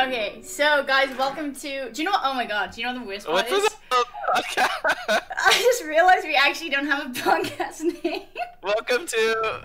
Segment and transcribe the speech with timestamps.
[0.00, 1.90] Okay, so guys, welcome to.
[1.92, 2.22] Do you know what?
[2.24, 3.76] Oh my god, do you know what the worst part What's is?
[4.56, 8.22] I just realized we actually don't have a podcast name.
[8.62, 9.62] Welcome to.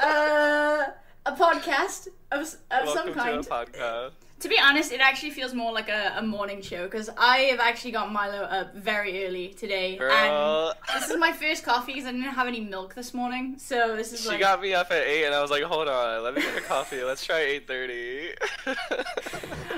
[0.00, 0.84] uh,
[1.26, 3.44] a podcast of, of some kind.
[3.44, 4.12] podcast.
[4.40, 7.60] To be honest, it actually feels more like a, a morning show because I have
[7.60, 12.06] actually got Milo up very early today, Girl, and this is my first coffee because
[12.06, 13.54] I didn't have any milk this morning.
[13.58, 15.88] So this is she like got me up at eight, and I was like, "Hold
[15.88, 17.02] on, let me get a coffee.
[17.02, 18.32] Let's try eight 30.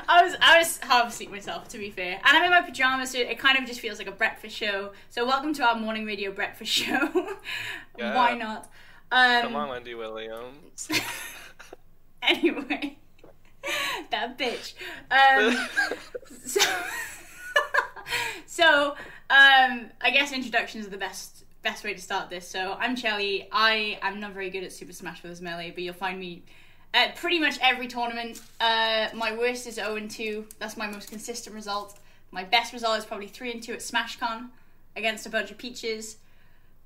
[0.09, 3.11] I was I was half asleep myself to be fair, and I'm in my pajamas,
[3.11, 4.93] so it kind of just feels like a breakfast show.
[5.11, 7.37] So welcome to our morning radio breakfast show.
[7.97, 8.17] Yeah.
[8.17, 8.69] Why not?
[9.13, 10.89] Um, Come on, Wendy Williams.
[12.23, 12.99] Anyway,
[14.11, 14.75] that bitch.
[15.11, 15.69] Um,
[16.47, 16.61] so,
[18.47, 18.89] so
[19.31, 22.47] um, I guess introductions are the best best way to start this.
[22.47, 23.49] So I'm Chelly.
[23.51, 25.41] I am not very good at Super Smash Bros.
[25.41, 26.45] Melee, but you'll find me
[26.95, 28.41] at pretty much every tournament.
[28.61, 30.47] Uh, my worst is 0 and 2.
[30.61, 31.99] That's my most consistent result.
[32.31, 34.49] My best result is probably 3 and 2 at SmashCon
[34.95, 36.19] against a bunch of peaches.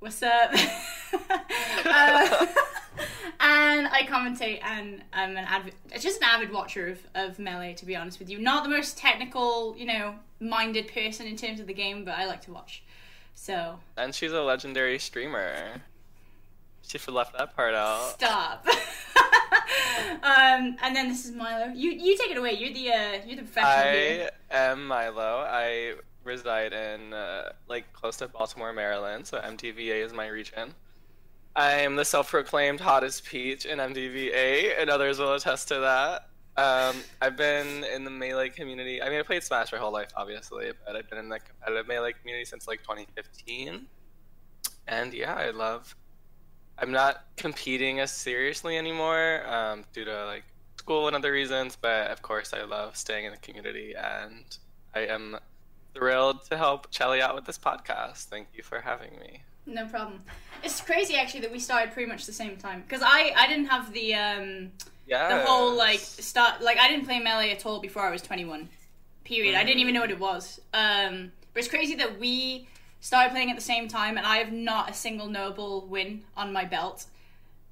[0.01, 0.49] What's up?
[1.13, 1.27] uh,
[3.39, 7.85] and I commentate and I'm an avid, just an avid watcher of, of Melee, to
[7.85, 8.39] be honest with you.
[8.39, 12.25] Not the most technical, you know, minded person in terms of the game, but I
[12.25, 12.81] like to watch.
[13.35, 15.83] So, and she's a legendary streamer.
[16.81, 18.13] She should have left that part out.
[18.13, 18.65] stop.
[20.23, 21.71] um, and then this is Milo.
[21.75, 22.53] You you take it away.
[22.53, 24.31] You're the uh, you're the professional here.
[24.49, 25.45] I am Milo.
[25.47, 25.93] I
[26.23, 30.73] reside in uh, like close to Baltimore, Maryland, so MDVA is my region.
[31.55, 36.27] I am the self-proclaimed hottest peach in MDVA, and others will attest to that.
[36.57, 39.01] Um, I've been in the melee community.
[39.01, 41.87] I mean, I played Smash my whole life, obviously, but I've been in the competitive
[41.87, 43.85] melee community since like 2015.
[44.87, 45.95] And yeah, I love.
[46.77, 50.43] I'm not competing as seriously anymore um, due to like
[50.77, 54.57] school and other reasons, but of course, I love staying in the community, and
[54.95, 55.37] I am
[55.93, 58.25] thrilled to help Chelly out with this podcast.
[58.25, 59.41] Thank you for having me.
[59.65, 60.23] No problem.
[60.63, 63.65] It's crazy actually that we started pretty much the same time because I I didn't
[63.67, 64.71] have the um
[65.07, 65.37] Yeah.
[65.37, 68.69] the whole like start like I didn't play melee at all before I was 21.
[69.23, 69.55] Period.
[69.55, 70.59] I didn't even know what it was.
[70.73, 72.67] Um, but it's crazy that we
[73.01, 76.51] started playing at the same time, and I have not a single noble win on
[76.51, 77.05] my belt.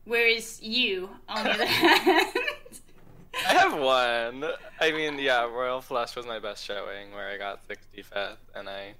[0.06, 2.28] Whereas you, on the other hand,
[3.34, 4.52] I have one.
[4.80, 8.94] I mean, yeah, Royal Flush was my best showing, where I got 65th, and I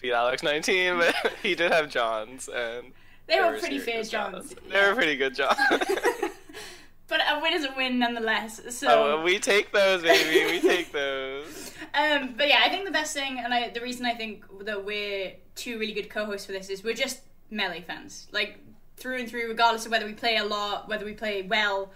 [0.00, 2.92] beat Alex 19, but he did have Johns, and
[3.26, 4.54] they were pretty fair serious Johns.
[4.70, 5.58] They were pretty good Johns.
[7.08, 8.60] but a win is a win nonetheless.
[8.70, 10.52] So oh, we take those, baby.
[10.52, 11.72] We take those.
[11.94, 14.84] Um, but yeah, I think the best thing, and I, the reason I think that
[14.84, 18.58] we're two really good co-hosts for this is we're just melee fans, like
[18.96, 21.92] through and through, regardless of whether we play a lot, whether we play well,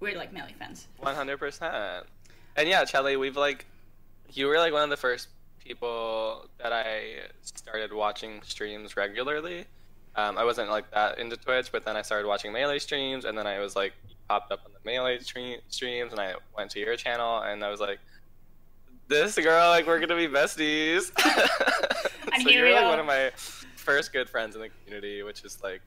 [0.00, 0.88] we're like melee fans.
[1.02, 2.02] 100%.
[2.56, 3.66] And yeah, Chelly, we've like,
[4.32, 5.28] you were like one of the first
[5.58, 9.64] people that I started watching streams regularly.
[10.16, 13.38] Um, I wasn't like that into Twitch, but then I started watching melee streams, and
[13.38, 13.92] then I was like
[14.28, 17.70] popped up on the melee stream, streams, and I went to your channel, and I
[17.70, 18.00] was like,
[19.06, 21.12] "This girl, like, we're gonna be besties."
[22.38, 23.30] And so you're like one of my
[23.76, 25.80] first good friends in the community, which is like,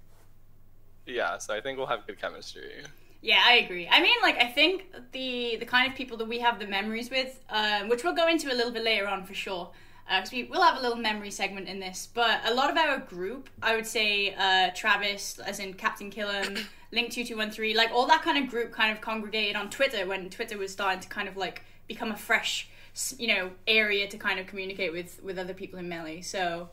[1.05, 1.37] yeah.
[1.37, 2.83] So I think we'll have good chemistry.
[3.21, 3.87] Yeah, I agree.
[3.87, 7.11] I mean, like, I think the the kind of people that we have the memories
[7.11, 9.69] with, um, which we'll go into a little bit later on for sure,
[10.09, 12.07] because we will have a little memory segment in this.
[12.11, 16.65] But a lot of our group, I would say, uh, Travis, as in Captain Killam,
[16.91, 19.69] Link two two one three, like all that kind of group, kind of congregated on
[19.69, 22.69] Twitter when Twitter was starting to kind of like become a fresh,
[23.17, 26.21] you know, area to kind of communicate with with other people in melee.
[26.21, 26.69] So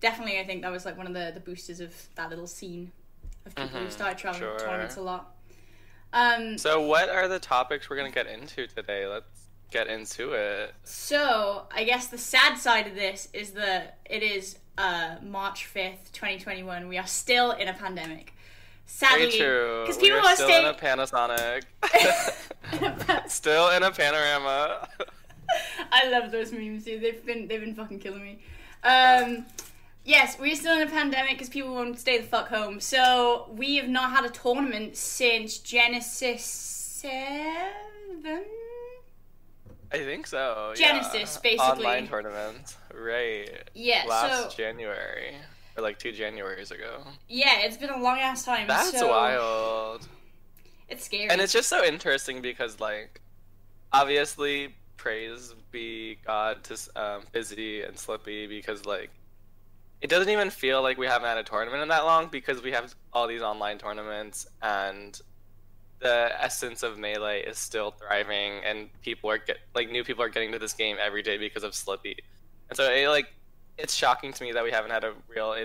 [0.00, 2.90] definitely, I think that was like one of the the boosters of that little scene
[3.46, 4.58] of people who started traveling sure.
[4.58, 5.34] tournaments a lot.
[6.12, 9.06] Um, So what are the topics we're gonna get into today?
[9.06, 10.74] Let's get into it.
[10.84, 16.12] So I guess the sad side of this is that it is uh, March fifth,
[16.12, 16.88] twenty twenty one.
[16.88, 18.32] We are still in a pandemic.
[18.86, 19.82] Sadly, true.
[19.82, 20.66] because people are are still staying.
[20.66, 21.64] in a Panasonic.
[23.30, 24.88] still in a panorama.
[25.92, 27.02] I love those memes, dude.
[27.02, 28.38] They've been they've been fucking killing me.
[28.82, 29.44] Um,
[30.08, 32.80] yes, we're still in a pandemic because people won't stay the fuck home.
[32.80, 38.44] So we have not had a tournament since Genesis seven.
[39.90, 40.72] I think so.
[40.74, 41.50] Genesis, yeah.
[41.50, 41.86] basically.
[41.86, 43.48] Online tournaments, right?
[43.74, 45.34] Yeah, Last so- January,
[45.76, 47.02] or like two Januaries ago.
[47.28, 48.66] Yeah, it's been a long ass time.
[48.66, 50.08] That's so wild.
[50.88, 51.28] It's scary.
[51.28, 53.20] And it's just so interesting because, like,
[53.92, 59.10] obviously, praise be God to um, Fizzi and Slippi because, like,
[60.00, 62.70] it doesn't even feel like we haven't had a tournament in that long because we
[62.72, 65.20] have all these online tournaments and
[66.00, 70.28] the essence of melee is still thriving and people are get like new people are
[70.28, 72.16] getting to this game every day because of Slippi.
[72.68, 73.32] And so it like
[73.76, 75.56] it's shocking to me that we haven't had a real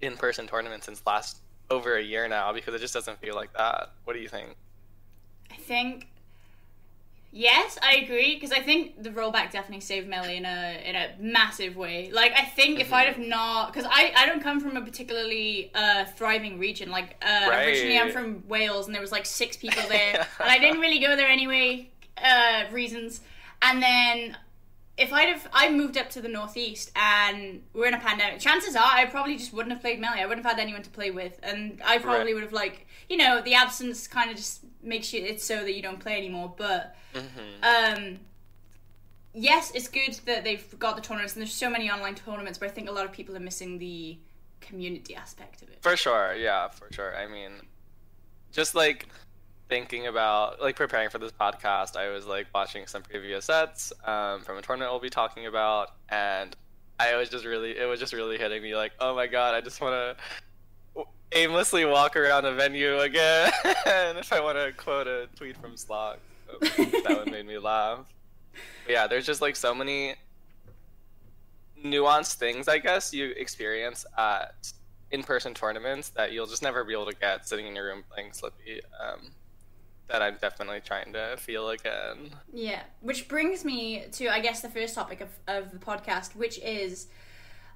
[0.00, 1.38] in person tournament since last
[1.70, 3.92] over a year now because it just doesn't feel like that.
[4.04, 4.56] What do you think?
[5.50, 6.08] I think
[7.32, 11.08] yes, I agree because I think the rollback definitely saved Melee in a in a
[11.20, 12.10] massive way.
[12.12, 15.70] Like I think if I'd have not because I I don't come from a particularly
[15.74, 16.90] uh, thriving region.
[16.90, 20.58] Like uh, originally I'm from Wales and there was like six people there and I
[20.58, 21.90] didn't really go there anyway
[22.22, 23.20] uh, reasons.
[23.62, 24.36] And then
[24.96, 28.74] if I'd have I moved up to the northeast and we're in a pandemic, chances
[28.74, 30.20] are I probably just wouldn't have played melee.
[30.20, 32.34] I wouldn't have had anyone to play with, and I probably Right.
[32.34, 35.74] would have like you know the absence kind of just makes you it's so that
[35.74, 36.52] you don't play anymore.
[36.56, 36.96] But
[37.62, 38.18] um,
[39.34, 42.68] yes, it's good that they've got the tournaments and there's so many online tournaments, but
[42.68, 44.18] I think a lot of people are missing the
[44.60, 45.78] community aspect of it.
[45.80, 47.16] For sure, yeah, for sure.
[47.16, 47.52] I mean,
[48.52, 49.06] just like
[49.68, 54.42] thinking about like preparing for this podcast, I was like watching some previous sets um,
[54.42, 56.56] from a tournament we'll be talking about, and
[56.98, 59.60] I was just really, it was just really hitting me like, oh my god, I
[59.60, 63.52] just want to aimlessly walk around a venue again.
[63.64, 66.18] if I want to quote a tweet from Slog,
[66.60, 68.00] that would made me laugh.
[68.84, 70.14] But yeah, there's just like so many
[71.84, 74.72] nuanced things I guess you experience at
[75.12, 78.30] in-person tournaments that you'll just never be able to get sitting in your room playing
[78.32, 78.80] Slippi.
[79.00, 79.30] Um,
[80.08, 82.30] that I'm definitely trying to feel again.
[82.52, 86.58] Yeah, which brings me to I guess the first topic of, of the podcast, which
[86.60, 87.08] is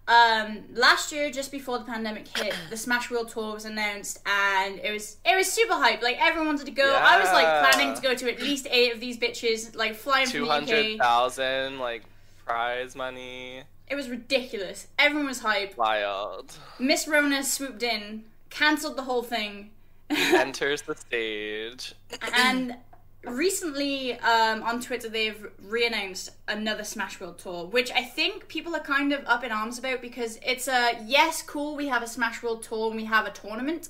[0.08, 4.78] um last year just before the pandemic hit, the Smash World Tour was announced and
[4.80, 6.02] it was it was super hype.
[6.02, 6.92] Like everyone wanted to go.
[6.94, 10.26] I was like planning to go to at least eight of these bitches, like flying
[10.26, 10.98] from Two the UK.
[11.00, 12.02] thousand like
[12.44, 14.88] prize money, It was ridiculous.
[14.98, 15.76] Everyone was hype.
[15.76, 16.52] wild.
[16.80, 19.70] Miss Rona swooped in, cancelled the whole thing.
[20.10, 21.94] Enters the stage.
[22.34, 22.76] and
[23.24, 28.80] recently um, on Twitter they've re-announced another Smash World Tour, which I think people are
[28.80, 32.42] kind of up in arms about because it's a yes, cool, we have a Smash
[32.42, 33.88] World Tour and we have a tournament,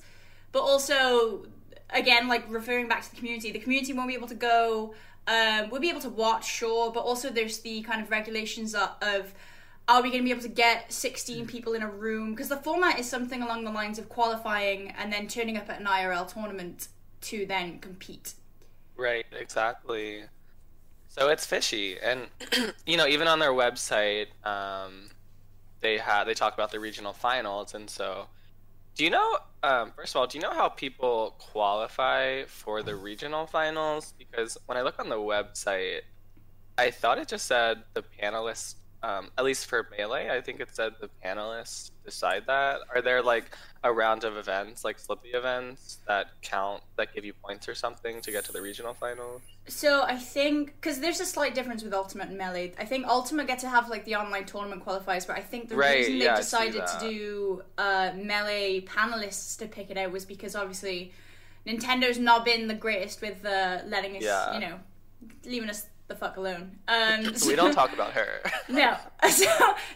[0.53, 1.47] but also
[1.91, 4.95] again like referring back to the community, the community won't be able to go.
[5.27, 8.91] Um, we'll be able to watch, sure, but also there's the kind of regulations of,
[9.01, 9.33] of
[9.89, 12.31] are we going to be able to get 16 people in a room?
[12.31, 15.81] Because the format is something along the lines of qualifying and then turning up at
[15.81, 16.89] an IRL tournament
[17.23, 18.35] to then compete.
[18.97, 20.25] Right, exactly.
[21.09, 22.29] So it's fishy, and
[22.87, 25.11] you know, even on their website, um,
[25.81, 28.27] they had they talk about the regional finals, and so.
[28.95, 29.39] Do you know?
[29.63, 34.13] Um, first of all, do you know how people qualify for the regional finals?
[34.19, 36.01] Because when I look on the website,
[36.77, 40.69] I thought it just said the panelists um, at least for melee, I think it
[40.75, 42.81] said the panelists decide that.
[42.95, 47.33] Are there like a round of events, like Slippi events, that count that give you
[47.33, 49.43] points or something to get to the regional finals?
[49.69, 52.73] So I think because there's a slight difference with Ultimate and Melee.
[52.79, 55.77] I think Ultimate get to have like the online tournament qualifiers, but I think the
[55.77, 60.25] Right, reason they yeah, decided to do uh, Melee panelists to pick it out was
[60.25, 61.13] because obviously
[61.67, 64.55] Nintendo's not been the greatest with uh, letting us, Yeah.
[64.55, 64.81] you know,
[65.45, 66.79] leaving us the fuck alone.
[66.89, 68.41] Um, So we don't talk about her.
[68.69, 68.97] No.
[69.31, 69.47] So,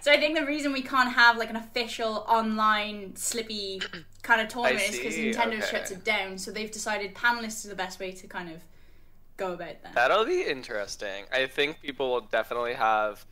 [0.01, 3.83] so I think the reason we can't have like an official online Slippi
[4.23, 5.67] kind of tournament is because Nintendo okay.
[5.67, 6.39] shuts it down.
[6.39, 8.63] So they've decided panelists is the best way to kind of
[9.37, 9.95] go about that.
[9.95, 11.25] That'll be interesting.
[11.33, 13.25] I think people will definitely have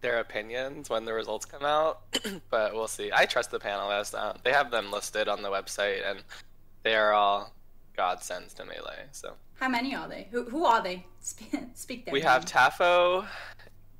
[0.00, 2.02] their opinions when the results come out,
[2.50, 3.10] but we'll see.
[3.12, 4.18] I trust the panelists.
[4.18, 6.22] Um, they have them listed on the website, and
[6.82, 7.52] they are all
[7.96, 9.06] godsends to Melee.
[9.12, 10.28] So How many are they?
[10.30, 11.04] Who, who are they?
[11.20, 12.48] Speak, speak their we have name.
[12.48, 13.26] Tafo,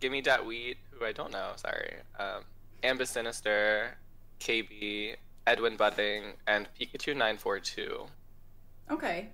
[0.01, 2.45] Gimme Dat Wheat, who I don't know, sorry, um,
[2.85, 3.91] Ambisinister,
[4.41, 8.07] KB, Edwin Budding, and Pikachu 942.
[8.91, 9.29] Okay.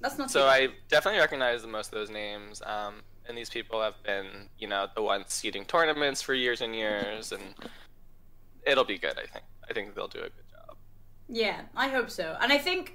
[0.00, 0.46] That's not So too.
[0.46, 2.62] I definitely recognize most of those names.
[2.64, 6.74] Um, and these people have been, you know, the ones seeding tournaments for years and
[6.74, 7.42] years, and
[8.64, 9.18] it'll be good.
[9.18, 9.44] I think.
[9.68, 10.76] I think they'll do a good job.
[11.28, 12.36] Yeah, I hope so.
[12.40, 12.94] And I think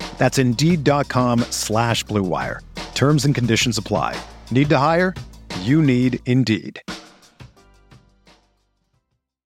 [0.21, 2.61] That's Indeed.com slash Blue Wire.
[2.93, 4.15] Terms and conditions apply.
[4.51, 5.15] Need to hire?
[5.61, 6.79] You need Indeed.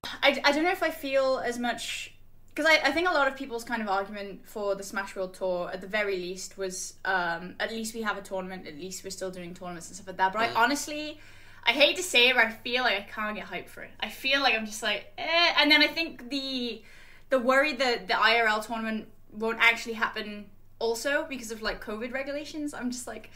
[0.04, 2.14] I, I don't know if I feel as much
[2.54, 5.34] because I, I think a lot of people's kind of argument for the Smash World
[5.36, 9.02] Tour at the very least was um, at least we have a tournament, at least
[9.06, 10.34] we're still doing tournaments and stuff like that.
[10.34, 11.22] But I honestly,
[11.64, 13.92] I hate to say it, but I feel like I can't get hyped for it.
[14.02, 15.54] I feel like I'm just like, eh.
[15.58, 16.84] And then I think the
[17.30, 20.48] the worry that the IRL tournament won't actually happen
[20.80, 22.74] also because of like COVID regulations.
[22.74, 23.32] I'm just like,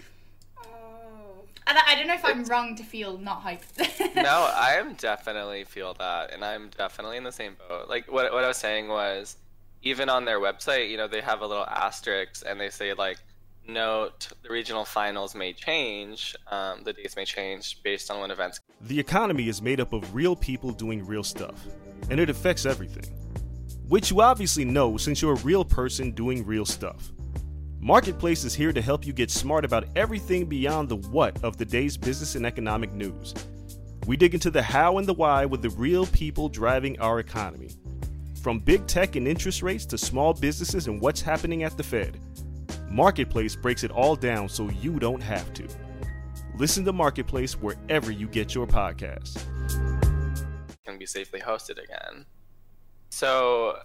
[0.57, 1.43] oh.
[1.67, 4.15] And I, I don't know if I'm wrong to feel not hyped.
[4.15, 7.89] no, I am definitely feel that, and I'm definitely in the same boat.
[7.89, 9.37] Like what what I was saying was,
[9.83, 13.17] even on their website, you know, they have a little asterisk, and they say like,
[13.67, 18.59] note the regional finals may change, um, the dates may change based on when events.
[18.81, 21.65] The economy is made up of real people doing real stuff,
[22.09, 23.05] and it affects everything.
[23.87, 27.11] Which you obviously know since you're a real person doing real stuff.
[27.81, 31.63] Marketplace is here to help you get smart about everything beyond the what of the
[31.63, 33.33] day's business and economic news.
[34.05, 37.69] We dig into the how and the why with the real people driving our economy.
[38.43, 42.19] From big tech and interest rates to small businesses and what's happening at the Fed.
[42.89, 45.65] Marketplace breaks it all down so you don't have to.
[46.57, 49.41] Listen to Marketplace wherever you get your podcasts.
[50.85, 52.25] can be safely hosted again.
[53.09, 53.79] So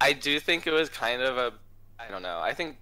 [0.00, 1.52] I do think it was kind of a
[1.98, 2.38] I don't know.
[2.40, 2.76] I think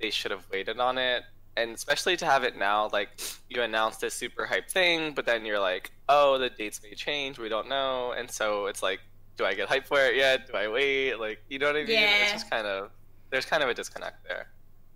[0.00, 1.22] they should have waited on it.
[1.56, 3.10] And especially to have it now, like
[3.48, 7.38] you announced this super hype thing, but then you're like, oh, the dates may change,
[7.38, 8.12] we don't know.
[8.16, 9.00] And so it's like,
[9.36, 10.46] do I get hyped for it yet?
[10.46, 11.14] Do I wait?
[11.16, 11.90] Like, you know what I mean?
[11.90, 12.22] Yeah.
[12.22, 12.90] It's just kind of,
[13.30, 14.48] there's kind of a disconnect there.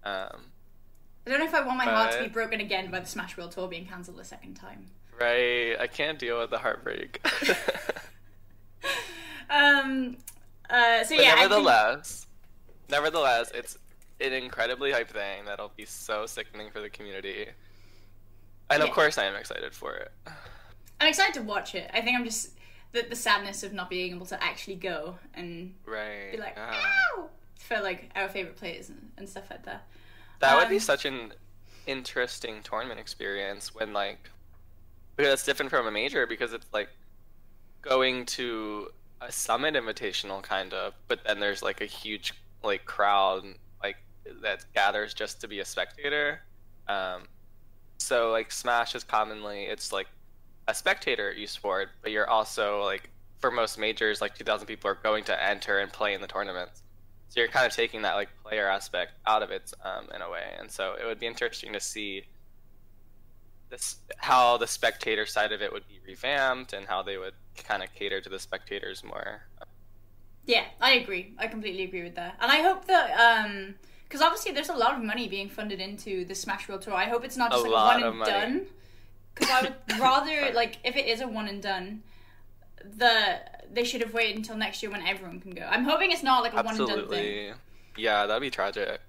[0.05, 0.47] Um,
[1.27, 3.37] I don't know if I want my heart to be broken again by the Smash
[3.37, 4.87] World Tour being cancelled a second time.
[5.21, 5.75] right.
[5.81, 7.25] I can't deal with the heartbreak.
[9.51, 10.17] Um.
[10.71, 11.05] Uh.
[11.05, 11.33] So But yeah.
[11.35, 12.27] I think- nevertheless,
[12.89, 13.79] nevertheless, it's
[14.21, 17.49] an incredibly hype thing that'll be so sickening for the community.
[18.71, 20.13] And of course, I am excited for it.
[21.01, 21.91] I'm excited to watch it.
[21.93, 22.51] I think I'm just
[22.93, 26.33] the the sadness of not being able to actually go and Right.
[26.33, 26.81] be like, yeah.
[27.19, 27.29] ow,
[27.59, 29.87] for like our favorite players and, and stuff like that.
[30.41, 31.33] That would be Um, such an
[31.87, 34.31] interesting tournament experience when like
[35.17, 36.89] because it's different from a major because it's like
[37.83, 38.91] going to
[39.21, 43.45] a summit invitational kind of, but then there's like a huge like crowd
[44.43, 46.41] that gathers just to be a spectator.
[46.89, 47.25] Um,
[47.99, 50.09] so like Smash is commonly it's like
[50.69, 55.25] a spectator esport, but you're also like for most majors, like 2,000 people are going
[55.25, 56.83] to enter and play in the tournaments.
[57.29, 60.31] So you're kind of taking that like player aspect out of it um, in a
[60.31, 62.25] way, and so it would be interesting to see
[63.71, 67.83] this how the spectator side of it would be revamped and how they would kind
[67.83, 69.43] of cater to the spectators more.
[70.47, 71.35] Yeah, I agree.
[71.39, 72.37] I completely agree with that.
[72.41, 73.75] And I hope that um
[74.15, 76.95] because obviously there's a lot of money being funded into the Smash World Tour.
[76.95, 78.31] I hope it's not A just like lot one and money.
[78.31, 78.67] done.
[79.35, 82.05] Because I would rather like if it is a one and done,
[82.97, 83.41] the
[83.73, 85.67] they should have waited until next year when everyone can go.
[85.69, 87.55] I'm hoping it's not like a one and done thing.
[87.97, 89.01] Yeah, that'd be tragic.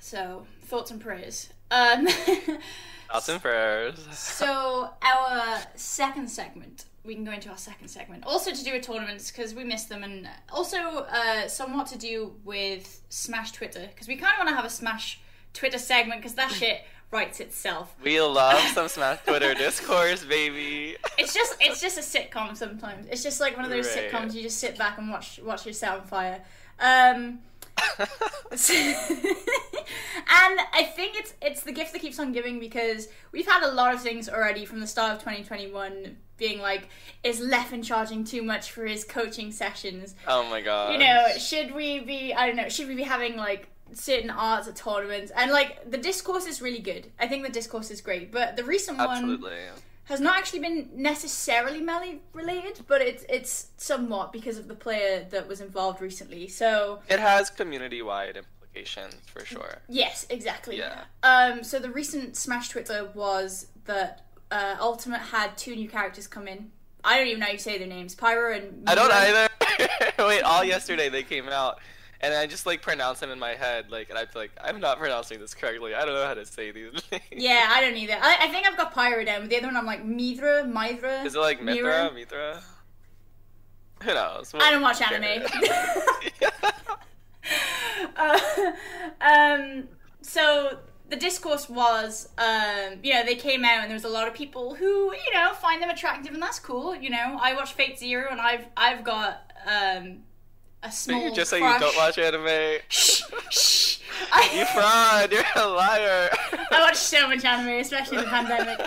[0.00, 1.50] So thoughts and prayers.
[1.70, 2.08] Um,
[3.10, 3.94] Thoughts and prayers.
[4.12, 8.82] so our second segment, we can go into our second segment, also to do with
[8.82, 14.06] tournaments because we missed them, and also uh, somewhat to do with Smash Twitter because
[14.06, 15.20] we kind of want to have a Smash
[15.54, 17.96] Twitter segment because that shit writes itself.
[18.04, 20.96] We love some Smash Twitter discourse, baby.
[21.18, 23.06] It's just it's just a sitcom sometimes.
[23.10, 24.10] It's just like one of those Right.
[24.12, 26.42] sitcoms you just sit back and watch watch your set on fire.
[26.78, 27.40] Um,
[28.50, 28.58] and
[30.28, 33.94] I think it's it's the gift that keeps on giving because we've had a lot
[33.94, 36.88] of things already from the start of 2021 being like,
[37.22, 40.14] is Leffen charging too much for his coaching sessions?
[40.26, 40.92] oh my god.
[40.92, 44.68] You know, should we be I don't know, should we be having like certain arts
[44.68, 45.32] at tournaments?
[45.36, 47.08] And like the discourse is really good.
[47.18, 49.58] I think the discourse is great, but the recent one absolutely.
[50.10, 55.24] Has not actually been necessarily melee related, but it's it's somewhat because of the player
[55.30, 56.48] that was involved recently.
[56.48, 59.78] So It has community-wide implications for sure.
[59.88, 60.78] yes, exactly.
[60.78, 61.04] Yeah.
[61.22, 61.62] Um.
[61.62, 66.72] So the recent Smash Twitter was that uh, Ultimate had two new characters come in.
[67.04, 68.16] I don't even know how you say their names.
[68.16, 69.48] Pyra and I don't either.
[70.26, 71.78] Wait, all yesterday they came out,
[72.22, 74.80] and I just like pronounce them in my head, like, and I'd be like, I'm
[74.80, 75.94] not pronouncing this correctly.
[75.94, 77.24] I don't know how to say these names.
[77.30, 78.18] Yeah, I don't either.
[78.20, 81.24] I, I think I've got Pyra down, but the other one I'm like Mythra, Mythra.
[81.24, 82.10] Is it like Mira?
[82.10, 82.26] Mythra?
[82.26, 82.62] Mythra?
[84.02, 84.54] Who knows?
[84.54, 85.46] I don't watch anime.
[88.16, 88.40] uh,
[89.20, 89.88] um,
[90.22, 90.78] so
[91.10, 94.32] the discourse was, um, you know, they came out and there was a lot of
[94.32, 96.94] people who, you know, find them attractive and that's cool.
[96.94, 100.20] You know, I watch Fate Zero and I've I've got um,
[100.82, 101.22] a small.
[101.24, 102.78] you just say you don't watch anime.
[102.88, 103.98] Shh, shh.
[104.54, 105.32] you fraud!
[105.32, 106.30] You're a liar.
[106.70, 108.80] I watch so much anime, especially in the pandemic.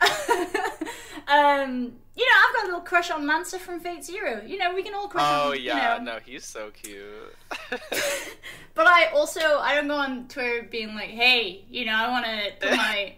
[1.28, 4.42] um, you know, I've got a little crush on Lancer from Fate Zero.
[4.46, 5.60] You know, we can all crush Oh on.
[5.62, 6.14] yeah, you know.
[6.14, 7.34] no, he's so cute.
[8.72, 12.24] But I also I don't go on Twitter being like, hey, you know, I want
[12.24, 13.14] to put my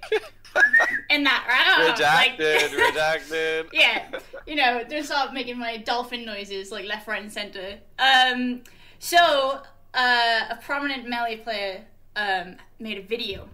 [1.11, 1.97] in that round.
[1.99, 3.69] redacted, like, redacted.
[3.73, 4.07] yeah,
[4.47, 7.79] you know, don't start making my dolphin noises like left, right, and center.
[7.99, 8.63] Um,
[8.99, 9.63] so
[9.95, 11.83] uh, a prominent melee player
[12.17, 13.49] um made a video,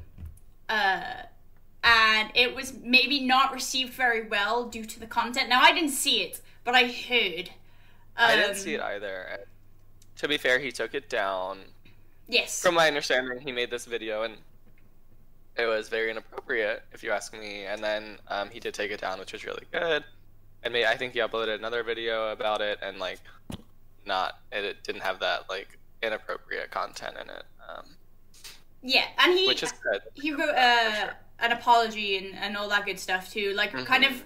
[0.68, 1.22] uh,
[1.84, 5.48] and it was maybe not received very well due to the content.
[5.48, 7.50] Now I didn't see it, but I heard.
[8.16, 9.40] I Um, didn't see it either.
[10.16, 11.58] To be fair, he took it down.
[12.26, 12.60] Yes.
[12.60, 14.34] From my understanding, he made this video and
[15.58, 17.64] it was very inappropriate, if you ask me.
[17.64, 20.04] And then um, he did take it down, which was really good.
[20.62, 23.20] And may I think he uploaded another video about it, and like,
[24.06, 27.84] not it, it didn't have that like inappropriate content in it, um,
[28.82, 30.00] yeah, and he which is good.
[30.14, 31.10] he wrote uh, sure.
[31.40, 33.52] an apology and, and all that good stuff too.
[33.54, 34.14] Like kind Mm-hmm.
[34.14, 34.24] of,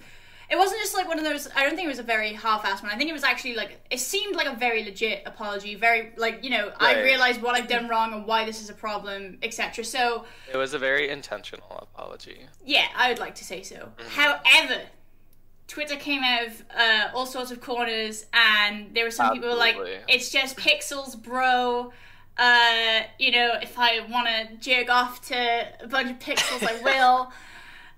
[0.53, 1.47] it wasn't just like one of those.
[1.55, 2.91] I don't think it was a very half-assed one.
[2.91, 5.73] I think it was actually like it seemed like a very legit apology.
[5.75, 7.03] Very like you know I Right.
[7.03, 9.83] realized what I've done wrong and why this is a problem, etc.
[9.83, 12.39] So It was a very intentional apology.
[12.63, 13.75] yeah, I would like to say so.
[13.75, 14.09] Mm-hmm.
[14.19, 14.81] However.
[15.65, 19.77] Twitter came out of uh, all sorts of corners, and there were some people like,
[20.09, 21.91] "It's just pixels, bro."
[22.37, 25.37] Uh, you know, if I want to jerk off to
[25.81, 27.31] a bunch of pixels, I will.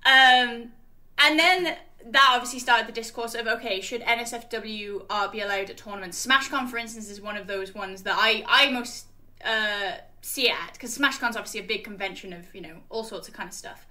[0.08, 0.72] Um,
[1.18, 1.76] and then
[2.12, 6.26] that obviously started the discourse of okay, should NSFW uh, be allowed at tournaments?
[6.26, 9.08] SmashCon, for instance, is one of those ones that I I most
[9.44, 13.28] uh, see it at because SmashCon's obviously a big convention of you know all sorts
[13.28, 13.88] of kind of stuff,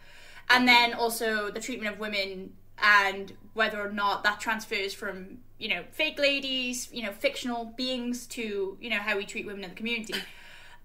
[0.48, 5.68] and then also the treatment of women and whether or not that transfers from you
[5.68, 9.70] know fake ladies, you know fictional beings to you know how we treat women in
[9.70, 10.14] the community.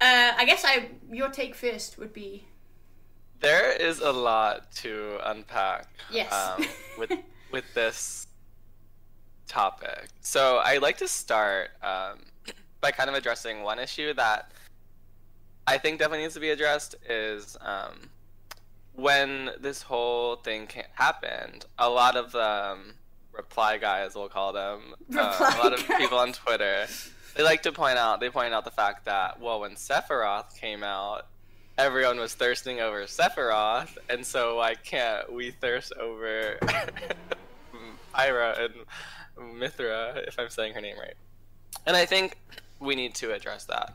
[0.01, 2.45] Uh, I guess I your take first would be
[3.39, 5.87] There is a lot to unpack.
[6.11, 6.31] Yes.
[6.33, 6.65] Um,
[6.97, 7.11] with
[7.51, 8.27] with this
[9.47, 12.19] topic, so I'd like to start um,
[12.81, 14.51] by kind of addressing one issue that
[15.67, 18.09] I think definitely needs to be addressed is um,
[18.93, 21.65] when this whole thing ca- happened.
[21.77, 22.93] A lot of um,
[23.31, 25.97] reply guys, we'll call them, uh, a lot of guys.
[25.97, 26.87] people on Twitter,
[27.35, 30.83] they like to point out they point out the fact that well, when Sephiroth came
[30.83, 31.27] out
[31.79, 36.59] everyone was thirsting over Sephiroth, and so why can't we thirst over
[38.13, 41.13] Ira and Mythra, if I'm saying her name right?
[41.85, 42.37] And I think
[42.79, 43.93] we need to address that.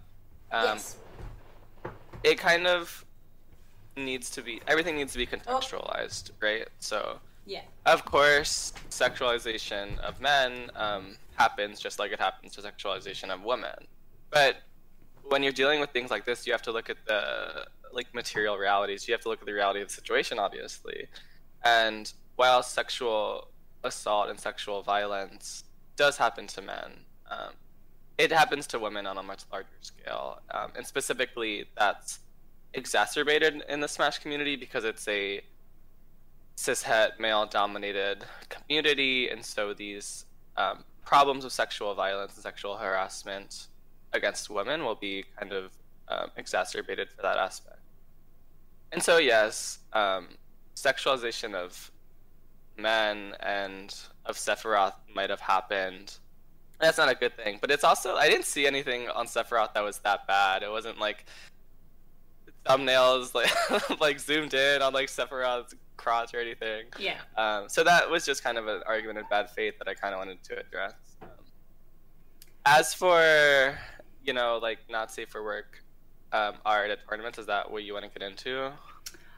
[0.50, 0.96] Um, yes.
[2.22, 3.04] It kind of
[3.96, 6.66] needs to be everything needs to be contextualized, right?
[6.80, 7.60] So Yeah.
[7.84, 13.76] of course, sexualization of men um, happens just like it happens to sexualization of women.
[14.30, 14.56] But
[15.28, 18.56] when you're dealing with things like this, you have to look at the like material
[18.56, 19.06] realities.
[19.06, 21.06] You have to look at the reality of the situation, obviously.
[21.64, 23.48] And while sexual
[23.84, 25.64] assault and sexual violence
[25.96, 26.92] does happen to men,
[27.30, 27.52] um,
[28.18, 30.40] it happens to women on a much larger scale.
[30.50, 32.20] Um, and specifically, that's
[32.74, 35.40] exacerbated in the Smash community because it's a
[36.56, 40.24] cishet male dominated community and so these
[40.56, 43.66] um, problems of sexual violence and sexual harassment
[44.14, 45.72] against women will be kind of
[46.08, 47.80] um, exacerbated for that aspect
[48.92, 50.28] and so yes um,
[50.74, 51.90] sexualization of
[52.76, 53.94] men and
[54.26, 56.18] of sephiroth might have happened
[56.80, 59.82] that's not a good thing but it's also i didn't see anything on sephiroth that
[59.82, 61.26] was that bad it wasn't like
[62.66, 66.86] thumbnails like like zoomed in on like Sephiroth's crotch or anything.
[66.98, 67.18] Yeah.
[67.36, 70.14] Um, so that was just kind of an argument in bad faith that I kind
[70.14, 70.94] of wanted to address.
[71.22, 71.28] Um,
[72.66, 73.78] as for
[74.24, 75.82] you know like not safe for work
[76.32, 78.72] um, art at tournaments, is that what you want to get into?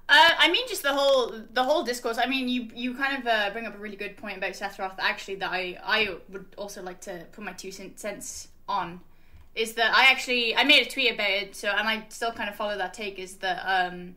[0.09, 2.19] Uh, I mean, just the whole the whole discourse.
[2.19, 4.95] I mean, you you kind of uh, bring up a really good point about Sephiroth.
[4.99, 9.01] Actually, that I I would also like to put my two cents on
[9.57, 11.57] is that I actually I made a tweet about it.
[11.57, 13.19] So and I still kind of follow that take.
[13.19, 14.15] Is that um,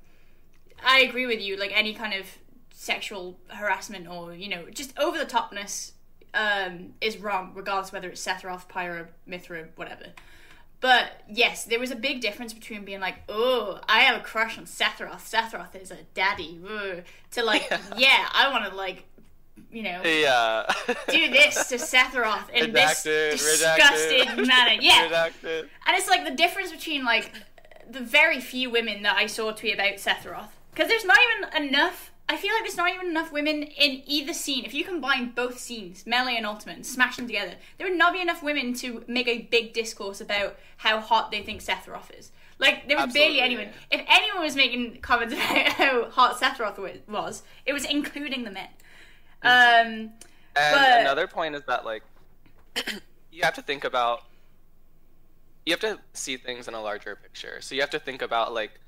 [0.86, 1.58] I agree with you.
[1.58, 2.28] Like any kind of
[2.72, 5.94] sexual harassment or you know just over the topness
[6.36, 10.06] um, is wrong, regardless whether it's Sephiroth, Pyra, Mythra, whatever.
[10.82, 14.58] But yes, there was a big difference between being like, "Oh, I have a crush
[14.58, 15.22] on Sephiroth.
[15.30, 19.04] Sephiroth is a daddy," ugh," to like, "Yeah, I want to like,
[19.72, 20.66] you know, Yeah.
[20.88, 25.62] Uh, do this to Sephiroth in this Redacted, disgusting redacted, manner." Yeah, Redacted.
[25.86, 27.32] and it's like the difference between like
[27.90, 30.50] the very few women that I saw tweet about Sephiroth.
[30.72, 31.18] Because there's not
[31.52, 32.12] even enough.
[32.32, 34.64] I feel like there's not even enough women in either scene.
[34.64, 38.14] If you combine both scenes, melee and ultimate, and smash them together, there would not
[38.14, 42.32] be enough women to make a big discourse about how hot they think Sephiroth is.
[42.60, 43.66] Like there was barely Absolutely.
[43.66, 43.74] anyone.
[43.90, 46.90] If anyone was making comments about how hot Sephiroth wa-
[47.22, 48.68] was, it was including the men.
[49.42, 50.12] Um,
[50.56, 52.04] And But- another point is that like
[53.32, 54.24] you have to think about
[55.66, 57.60] you have to see things in a larger picture.
[57.62, 58.80] So you have to think about like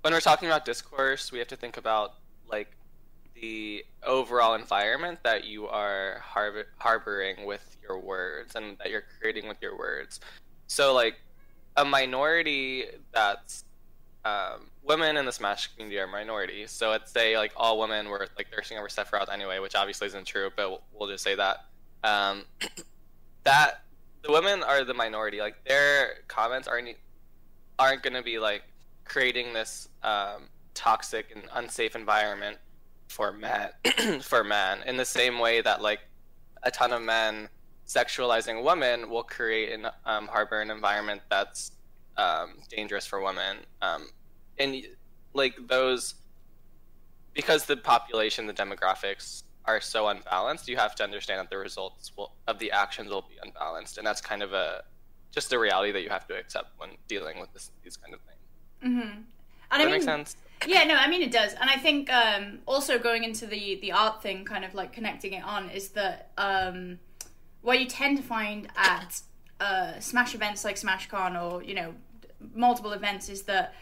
[0.00, 2.14] when we're talking about discourse, we have to think about
[2.52, 2.76] like
[3.34, 9.48] the overall environment that you are har- harboring with your words and that you're creating
[9.48, 10.20] with your words.
[10.68, 11.16] So like
[11.76, 13.64] a minority that's
[14.24, 16.70] um, women in the Smash community are minorities.
[16.70, 20.26] So let's say like all women were like thirsting over Sephiroth anyway, which obviously isn't
[20.26, 21.64] true, but we'll, we'll just say that.
[22.04, 22.44] Um,
[23.44, 23.82] that
[24.22, 25.40] the women are the minority.
[25.40, 26.96] Like their comments aren't
[27.78, 28.62] aren't going to be like
[29.04, 32.58] creating this um, toxic and unsafe environment
[33.08, 33.70] for men
[34.22, 36.00] for men in the same way that like
[36.62, 37.48] a ton of men
[37.86, 41.72] sexualizing women will create and um, harbor an environment that's
[42.16, 44.08] um, dangerous for women um,
[44.58, 44.82] and
[45.34, 46.14] like those
[47.34, 52.12] because the population the demographics are so unbalanced you have to understand that the results
[52.16, 54.82] will, of the actions will be unbalanced and that's kind of a
[55.32, 58.20] just a reality that you have to accept when dealing with this, these kind of
[58.20, 58.38] things.
[58.82, 59.24] And does
[59.70, 60.36] I that mean, make sense
[60.68, 63.92] Yeah, no, I mean it does, and I think um, also going into the the
[63.92, 66.98] art thing, kind of like connecting it on, is that um,
[67.62, 69.20] what you tend to find at
[69.60, 71.94] uh, Smash events like SmashCon or you know
[72.54, 73.74] multiple events is that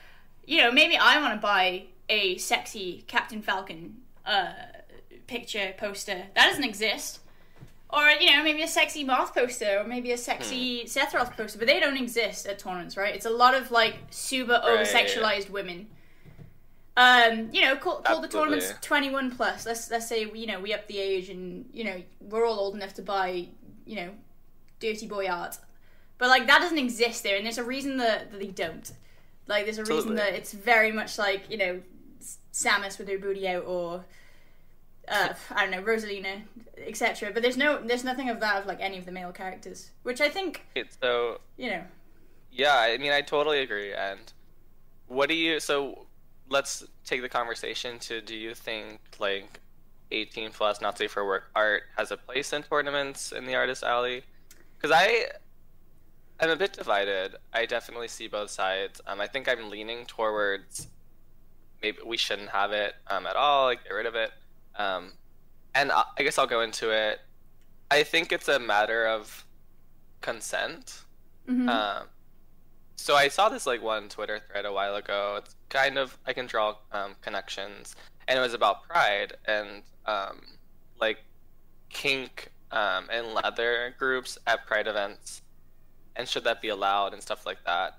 [0.46, 4.52] you know maybe I want to buy a sexy Captain Falcon uh,
[5.26, 6.24] picture poster.
[6.34, 7.20] That doesn't exist.
[7.92, 11.66] Or you know maybe a sexy Marth poster, or maybe a sexy Sephiroth poster, but
[11.66, 13.14] they don't exist at tournaments, right?
[13.14, 15.88] It's a lot of like super over sexualized women
[17.00, 19.64] um, you know, call, call the tournaments twenty one plus.
[19.64, 22.74] Let's let's say you know we up the age and you know we're all old
[22.74, 23.48] enough to buy
[23.86, 24.10] you know
[24.80, 25.56] dirty boy art,
[26.18, 28.92] but like that doesn't exist there, and there's a reason that, that they don't.
[29.46, 31.80] Like there's a reason that it's very much like you know
[32.52, 34.04] Samus with her booty out or.
[35.08, 36.42] Uh, I don't know Rosalina,
[36.76, 37.30] etc.
[37.32, 40.20] But there's no, there's nothing of that of like any of the male characters, which
[40.20, 41.82] I think It's so you know.
[42.52, 43.94] Yeah, I mean, I totally agree.
[43.94, 44.20] And
[45.08, 45.60] what do you?
[45.60, 46.06] So
[46.50, 49.60] let's take the conversation to: Do you think like
[50.10, 53.82] 18 plus, not safe for work art has a place in tournaments in the artist
[53.82, 54.22] alley?
[54.76, 55.26] Because I,
[56.40, 57.36] I'm a bit divided.
[57.52, 59.00] I definitely see both sides.
[59.06, 60.88] Um, I think I'm leaning towards
[61.82, 64.32] maybe we shouldn't have it um, at all, like get rid of it.
[64.76, 65.12] Um,
[65.74, 67.20] and I I guess I'll go into it.
[67.90, 69.44] I think it's a matter of
[70.20, 71.02] consent.
[71.68, 72.04] Um,
[73.00, 75.36] so I saw this like one Twitter thread a while ago.
[75.38, 77.96] It's kind of I can draw um, connections,
[78.28, 80.42] and it was about pride and um,
[81.00, 81.18] like
[81.88, 85.40] kink um, and leather groups at pride events,
[86.14, 87.94] and should that be allowed and stuff like that.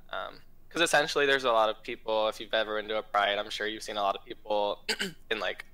[0.68, 2.28] Because essentially, there's a lot of people.
[2.28, 4.86] If you've ever been to a pride, I'm sure you've seen a lot of people
[5.32, 5.66] in like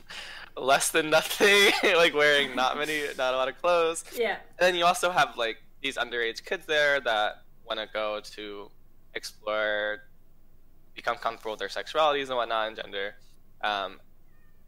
[0.56, 4.04] less than nothing, like wearing not many, not a lot of clothes.
[4.16, 4.36] Yeah.
[4.60, 8.70] And then you also have like these underage kids there that want to go to
[9.16, 10.02] explore,
[10.94, 13.14] become comfortable with their sexualities and whatnot and gender.
[13.62, 13.98] Um,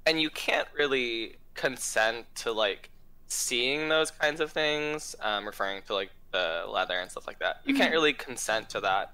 [0.07, 2.91] and you can't really consent to like
[3.29, 7.61] seeing those kinds of things, um, referring to like the leather and stuff like that.
[7.65, 9.13] You can't really consent to that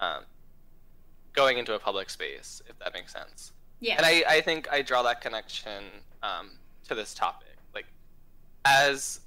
[0.00, 0.22] um,
[1.32, 3.52] going into a public space, if that makes sense.
[3.80, 3.96] Yeah.
[3.96, 5.84] And I, I think I draw that connection
[6.22, 6.50] um,
[6.88, 7.56] to this topic.
[7.74, 7.86] Like,
[8.64, 9.20] as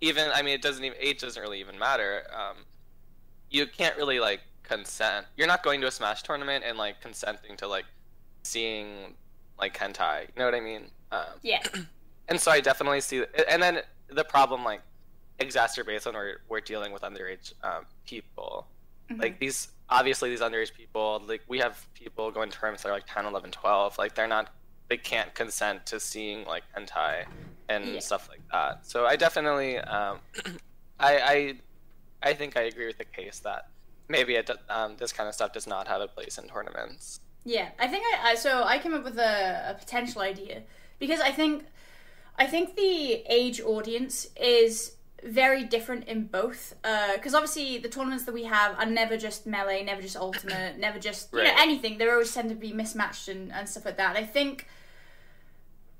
[0.00, 2.24] even, I mean, it doesn't even, age doesn't really even matter.
[2.34, 2.64] Um,
[3.50, 5.26] you can't really, like, consent.
[5.36, 7.84] You're not going to a Smash tournament and, like, consenting to, like,
[8.44, 9.14] seeing,
[9.58, 10.22] like, hentai.
[10.22, 10.90] You know what I mean?
[11.12, 11.62] Um, yeah.
[12.28, 14.82] and so I definitely see, and then the problem, like,
[15.40, 18.66] exacerbates when we're, we're dealing with underage um, people.
[19.18, 22.92] Like, these, obviously, these underage people, like, we have people going to tournaments that are,
[22.92, 23.98] like, 10, 11, 12.
[23.98, 24.50] Like, they're not,
[24.88, 27.24] they can't consent to seeing, like, hentai
[27.68, 27.98] and Yeah.
[28.00, 28.86] stuff like that.
[28.86, 30.20] So I definitely, um,
[31.00, 31.54] I, I,
[32.22, 33.68] I think I agree with the case that
[34.08, 37.20] maybe it, um, this kind of stuff does not have a place in tournaments.
[37.44, 40.62] Yeah, I think I, I so I came up with a, a potential idea
[40.98, 41.64] because I think
[42.36, 44.92] I think the age audience is
[45.24, 46.74] very different in both
[47.14, 50.98] because obviously the tournaments that we have are never just melee, never just ultimate, never
[50.98, 51.96] just you know anything.
[51.98, 54.16] They're always tend to be mismatched and, and stuff like that.
[54.16, 54.66] I think.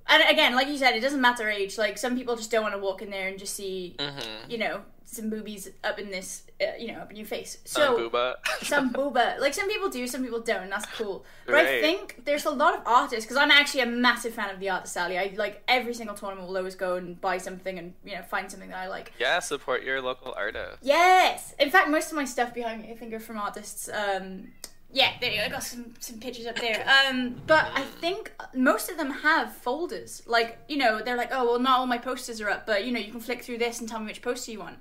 [0.07, 1.79] And again, like you said, it doesn't matter age.
[1.79, 4.51] Like some people just don't want to walk in there and just see, Mm-hmm.
[4.51, 4.81] you know,
[5.11, 7.59] some boobies up in this, uh, you know, up in your face.
[7.65, 8.35] So, So booba.
[8.63, 9.39] some booba.
[9.41, 11.25] Like some people do, some people don't, and that's cool.
[11.47, 14.61] But I think there's a lot of artists because I'm actually a massive fan of
[14.61, 15.19] the artist alley.
[15.19, 18.51] I like every single tournament will always go and buy something and you know find
[18.51, 19.13] something that I like.
[19.19, 20.79] yeah, support your local artist.
[20.83, 21.55] Yes.
[21.59, 23.89] In fact, most of my stuff behind me, I think, are from artists.
[23.89, 24.49] Um,
[24.93, 25.45] yeah, there you go.
[25.45, 26.85] I got some some pictures up there.
[27.09, 30.23] Um, but I think most of them have folders.
[30.27, 32.93] Like you know, they're like, oh well, not all my posters are up, but you
[32.93, 34.79] know, you can flick through this and tell me which poster you want.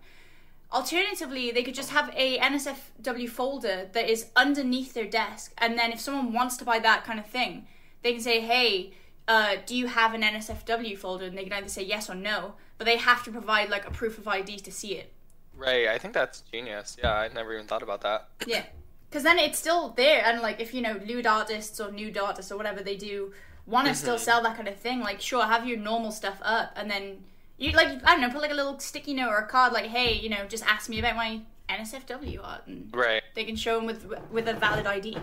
[0.71, 5.91] Alternatively, they could just have a NSFW folder that is underneath their desk, and then
[5.91, 7.67] if someone wants to buy that kind of thing,
[8.03, 8.93] they can say, "Hey,
[9.27, 12.53] uh, do you have an NSFW folder?" And they can either say yes or no,
[12.77, 15.11] but they have to provide like a proof of ID to see it.
[15.55, 16.97] Right, I think that's genius.
[17.01, 18.27] Yeah, I never even thought about that.
[18.45, 18.65] Yeah,
[19.09, 22.51] because then it's still there, and like if you know lewd artists or nude artists
[22.51, 23.33] or whatever they do
[23.65, 26.73] want to still sell that kind of thing, like sure, have your normal stuff up,
[26.75, 27.23] and then
[27.59, 29.85] you like I don't know, put like a little sticky note or a card, like
[29.85, 33.21] hey, you know, just ask me about my NSFW art, and Right.
[33.35, 35.17] they can show them with with a valid ID,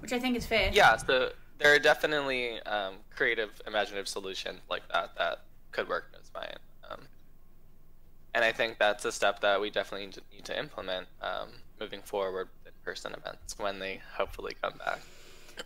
[0.00, 0.70] which I think is fair.
[0.72, 5.40] Yeah, so there are definitely um, creative, imaginative solutions like that that
[5.72, 6.56] could work just fine.
[6.88, 7.00] Um,
[8.34, 11.48] and I think that's a step that we definitely need to, implement um,
[11.80, 15.00] moving forward with in-person events when they hopefully come back.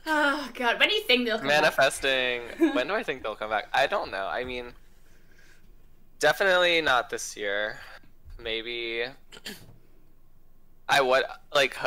[0.06, 1.62] Oh god, when do you think they'll come back?
[1.62, 2.42] Manifesting.
[2.74, 3.68] when do I think they'll come back?
[3.72, 4.26] I don't know.
[4.26, 4.72] I mean,
[6.18, 7.78] definitely not this year.
[8.40, 9.04] Maybe.
[10.88, 11.76] I would like.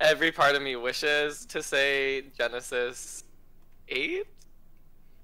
[0.00, 3.24] every part of me wishes to say Genesis
[3.88, 4.26] eight.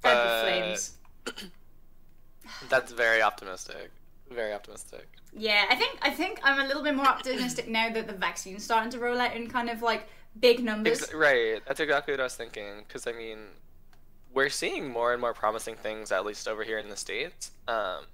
[0.01, 0.99] Fed but flames.
[2.69, 3.91] That's very optimistic.
[4.31, 5.09] Very optimistic.
[5.33, 8.65] Yeah, I think I think I'm a little bit more optimistic now that the vaccine's
[8.65, 11.03] starting to roll out in kind of like big numbers.
[11.03, 11.61] Ex- right.
[11.67, 12.85] That's exactly what I was thinking.
[12.87, 13.39] Because I mean,
[14.33, 18.05] we're seeing more and more promising things, at least over here in the states, um,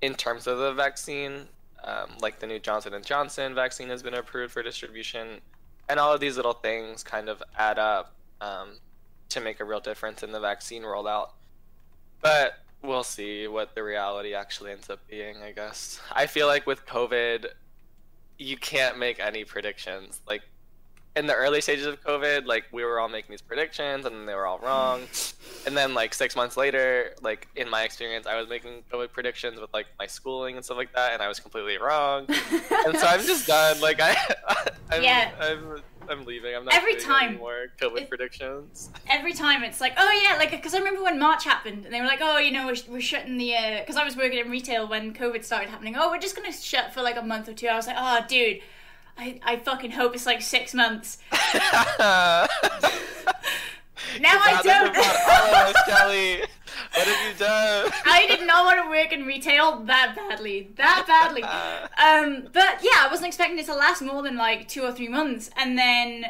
[0.00, 1.48] in terms of the vaccine.
[1.82, 5.40] Um, like the new Johnson and Johnson vaccine has been approved for distribution,
[5.88, 8.78] and all of these little things kind of add up um,
[9.28, 11.30] to make a real difference in the vaccine rollout.
[12.22, 15.42] But we'll see what the reality actually ends up being.
[15.42, 17.46] I guess I feel like with COVID,
[18.38, 20.20] you can't make any predictions.
[20.26, 20.42] Like
[21.16, 24.34] in the early stages of COVID, like we were all making these predictions and they
[24.34, 25.02] were all wrong.
[25.66, 29.60] And then like six months later, like in my experience, I was making COVID predictions
[29.60, 32.26] with like my schooling and stuff like that, and I was completely wrong.
[32.28, 33.80] and so I'm just done.
[33.80, 34.16] Like I,
[34.90, 35.30] I'm, Yeah.
[35.40, 36.54] I'm I'm leaving.
[36.54, 37.36] I'm not Every time.
[37.38, 38.90] more COVID It- predictions.
[39.08, 42.00] every time it's like, oh yeah, like because I remember when March happened and they
[42.00, 44.50] were like, oh, you know, we're, we're shutting the uh, because I was working in
[44.50, 45.94] retail when COVID started happening.
[45.96, 47.68] Oh, we're just gonna shut for like a month or two.
[47.68, 48.60] I was like, oh, dude,
[49.16, 51.18] I I fucking hope it's like six months.
[54.20, 54.94] Now I don't.
[54.96, 56.40] oh, Chelly,
[56.94, 57.90] what have you done?
[58.04, 61.42] I did not want to work in retail that badly, that badly.
[61.42, 65.08] Um, but yeah, I wasn't expecting it to last more than like two or three
[65.08, 66.26] months, and then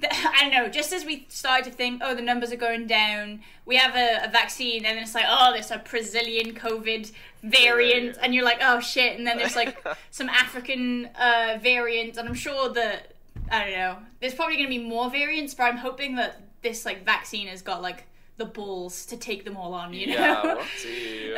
[0.00, 0.68] th- I don't know.
[0.68, 4.26] Just as we started to think, oh, the numbers are going down, we have a,
[4.26, 8.58] a vaccine, and then it's like, oh, there's a Brazilian COVID variant, and you're like,
[8.62, 13.14] oh shit, and then there's like some African uh, variant, and I'm sure that
[13.50, 13.98] I don't know.
[14.20, 17.62] There's probably going to be more variants, but I'm hoping that this like vaccine has
[17.62, 18.04] got like
[18.38, 19.92] the balls to take them all on.
[19.92, 20.14] You know.
[20.14, 21.34] Yeah, we'll see.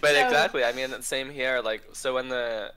[0.00, 1.60] But So- exactly, I mean, the same here.
[1.62, 2.72] Like, so when the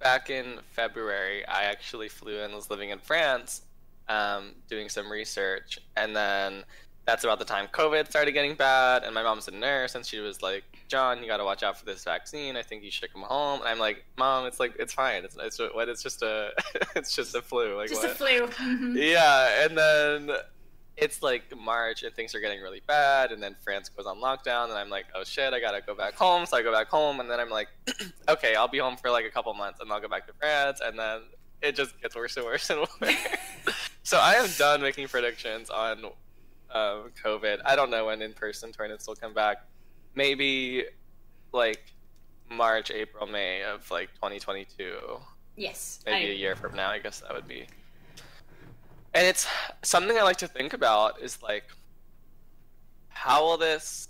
[0.00, 3.62] back in February, I actually flew and was living in France,
[4.08, 6.64] um, doing some research, and then
[7.04, 10.20] that's about the time COVID started getting bad, and my mom's a nurse, and she
[10.20, 12.56] was like, "John, you got to watch out for this vaccine.
[12.56, 15.24] I think you should come home." And I'm like, "Mom, it's like it's fine.
[15.24, 15.88] It's it's what?
[15.88, 16.50] It's just a
[16.96, 17.76] it's just a flu.
[17.76, 18.46] Like Just a what?" flu.
[18.72, 18.94] Mhm.
[18.96, 20.36] Yeah, and then
[20.96, 24.64] it's like March and things are getting really bad, and then France goes on lockdown,
[24.68, 26.44] and I'm like, oh shit, I gotta go back home.
[26.46, 27.68] So I go back home, and then I'm like,
[28.28, 30.80] okay, I'll be home for like a couple months, and I'll go back to France,
[30.84, 31.20] and then
[31.62, 33.16] it just gets worse and worse and worse.
[34.02, 36.04] so I am done making predictions on
[36.70, 37.60] um, COVID.
[37.64, 39.58] I don't know when in-person tournaments will come back.
[40.14, 40.84] Maybe
[41.52, 41.82] like
[42.50, 45.18] March, April, May of like 2022
[45.56, 46.00] Yes.
[46.06, 46.90] maybe I- a year from now.
[46.90, 47.66] I guess that would be.
[49.14, 49.46] And it's
[49.82, 51.64] something I like to think about is like,
[53.08, 54.08] how will this?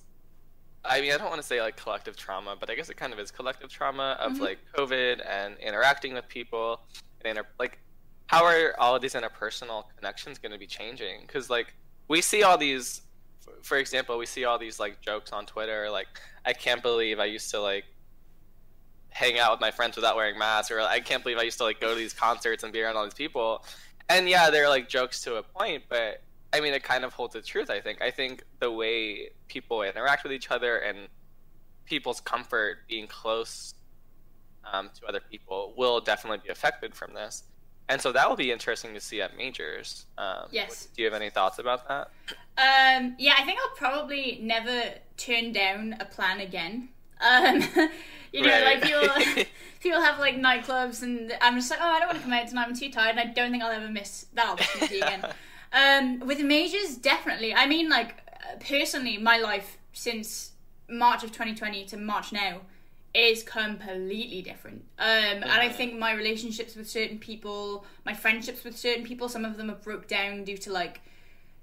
[0.85, 3.13] I mean, I don't want to say like collective trauma, but I guess it kind
[3.13, 4.43] of is collective trauma of mm-hmm.
[4.43, 6.81] like COVID and interacting with people
[7.21, 7.79] and inter- like,
[8.27, 11.23] how are all of these interpersonal connections going to be changing?
[11.27, 11.75] Because like
[12.09, 13.03] we see all these,
[13.63, 16.09] for example, we see all these like jokes on Twitter, like
[16.45, 17.85] I can't believe I used to like
[19.11, 21.65] hang out with my friends without wearing masks or I can't believe I used to
[21.65, 23.65] like go to these concerts and be around all these people.
[24.09, 27.35] And yeah, they're like jokes to a point, but I mean it kind of holds
[27.35, 28.03] the truth, I think.
[28.03, 31.09] I think the way people interact with each other and
[31.85, 33.75] people's comfort being close
[34.71, 37.45] um, to other people will definitely be affected from this.
[37.89, 40.07] And so that will be interesting to see at majors.
[40.17, 40.87] Um, Yes.
[40.97, 42.11] Do you have any thoughts about that?
[42.57, 46.89] Um, yeah, I think I'll probably never turn down a plan again.
[47.21, 47.61] Um,
[48.33, 48.81] you know, Right.
[48.81, 49.45] like people,
[49.81, 52.49] people have like nightclubs, and I'm just like, oh, I don't want to come out
[52.49, 52.67] tonight.
[52.69, 55.27] I'm too tired, and I don't think I'll ever miss that opportunity again.
[55.75, 57.55] Um, with majors, definitely.
[57.55, 60.51] I mean, like uh, personally, my life since
[60.87, 62.61] March of 2020 to March now
[63.15, 64.85] is completely different.
[64.99, 69.45] Um, and I think my relationships with certain people, my friendships with certain people, some
[69.45, 71.01] of them have broke down due to like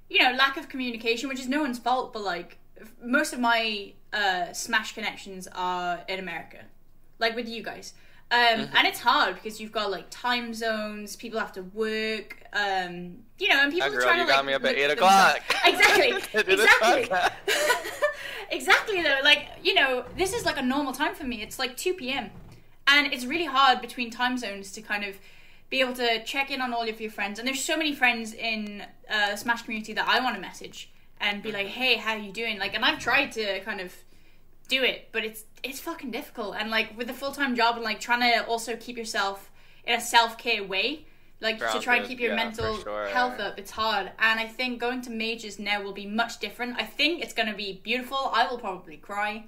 [0.09, 2.57] you know, lack of communication, which is no one's fault, but like
[3.03, 6.65] most of my uh, Smash connections are in America,
[7.19, 7.93] like with you guys.
[8.31, 13.19] Um, And it's hard because you've got like time zones, people have to work, um,
[13.39, 14.45] you know, and people That are girl, trying you to got like.
[14.47, 15.39] me up at 8 o'clock.
[15.65, 17.55] Exactly, To do this exactly.
[18.51, 21.41] exactly though, like you know, this is like a normal time for me.
[21.41, 22.31] It's like two p.m.
[22.87, 25.15] and it's really hard between time zones to kind of
[25.69, 27.37] be able to check in on all of your friends.
[27.37, 30.89] And there's so many friends in uh, Smash community that I want to message
[31.21, 33.93] and be like, "Hey, how are you doing?" Like, and I've tried to kind of
[34.67, 36.55] do it, but it's it's fucking difficult.
[36.57, 39.51] And like with a full time job and like trying to also keep yourself
[39.85, 41.05] in a self care way,
[41.41, 43.07] like to try and keep your yeah, mental sure.
[43.07, 44.11] health up, it's hard.
[44.19, 46.75] And I think going to majors now will be much different.
[46.77, 48.31] I think it's going to be beautiful.
[48.33, 49.45] I will probably cry.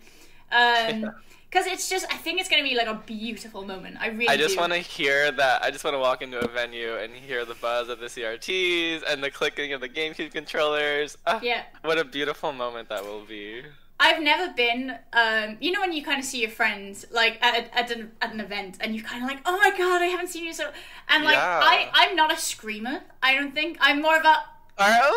[0.51, 1.11] Um,
[1.49, 3.97] because it's just, I think it's going to be like a beautiful moment.
[3.99, 5.61] I really I just want to hear that.
[5.61, 9.03] I just want to walk into a venue and hear the buzz of the CRTs
[9.05, 11.17] and the clicking of the GameCube controllers.
[11.27, 11.63] Ah, Yeah.
[11.83, 13.63] What a beautiful moment that will be.
[14.03, 17.69] I've never been, um, you know, when you kind of see your friends like at,
[17.73, 20.29] at, an, at an event and you kind of like, oh my god, I haven't
[20.29, 20.71] seen you so.
[21.07, 21.59] And like, Yeah.
[21.63, 23.01] I, I'm not a screamer.
[23.21, 24.35] I don't think I'm more of a.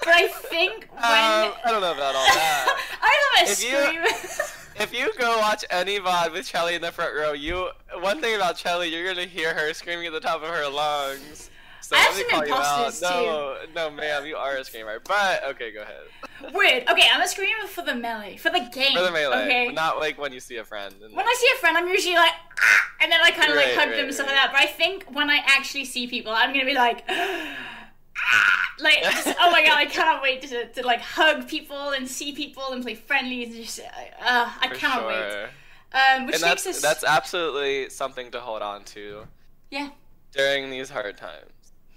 [0.00, 2.78] But I think when Um, I don't know about all that.
[3.02, 4.42] I'm not a If you-
[4.74, 7.68] if you go watch any VOD with Chelly in the front row, you
[8.00, 11.50] one thing about Chelly, you're gonna hear her screaming at the top of her lungs.
[11.92, 15.00] So I have some imposters, No, no, ma'am, you are a screamer.
[15.06, 16.54] But okay, go ahead.
[16.54, 16.88] Weird.
[16.88, 18.96] Okay, I'm a screamer for the melee, for the game.
[18.96, 19.68] For the melee, Okay.
[19.72, 20.94] not like when you see a friend.
[21.02, 23.56] And when I see a friend, I'm usually like, ah, and then I kind of
[23.56, 24.36] like hug right, them and stuff right.
[24.36, 24.52] like that.
[24.52, 29.28] But I think when I actually see people, I'm gonna be like, ah, like, just,
[29.38, 32.82] oh my god, I cannot wait to, to like hug people and see people and
[32.82, 35.48] play friendly and just, uh, I For cannot wait.
[35.94, 39.26] Um, which And takes that's us, that's absolutely something to hold on to
[39.70, 39.90] yeah,
[40.32, 41.51] during these hard times.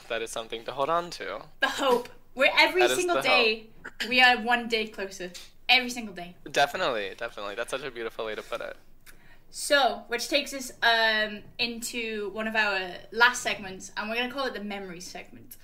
[0.10, 1.42] That is something to hold on to.
[1.62, 2.10] The hope.
[2.36, 3.68] We're every That single day.
[4.10, 5.32] We are one day closer.
[5.70, 6.36] Every single day.
[6.52, 7.56] Definitely, definitely.
[7.56, 8.76] That's such a beautiful way to put it.
[9.50, 14.46] So, which takes us um, into one of our last segments, and we're gonna call
[14.48, 15.56] it the memories segment.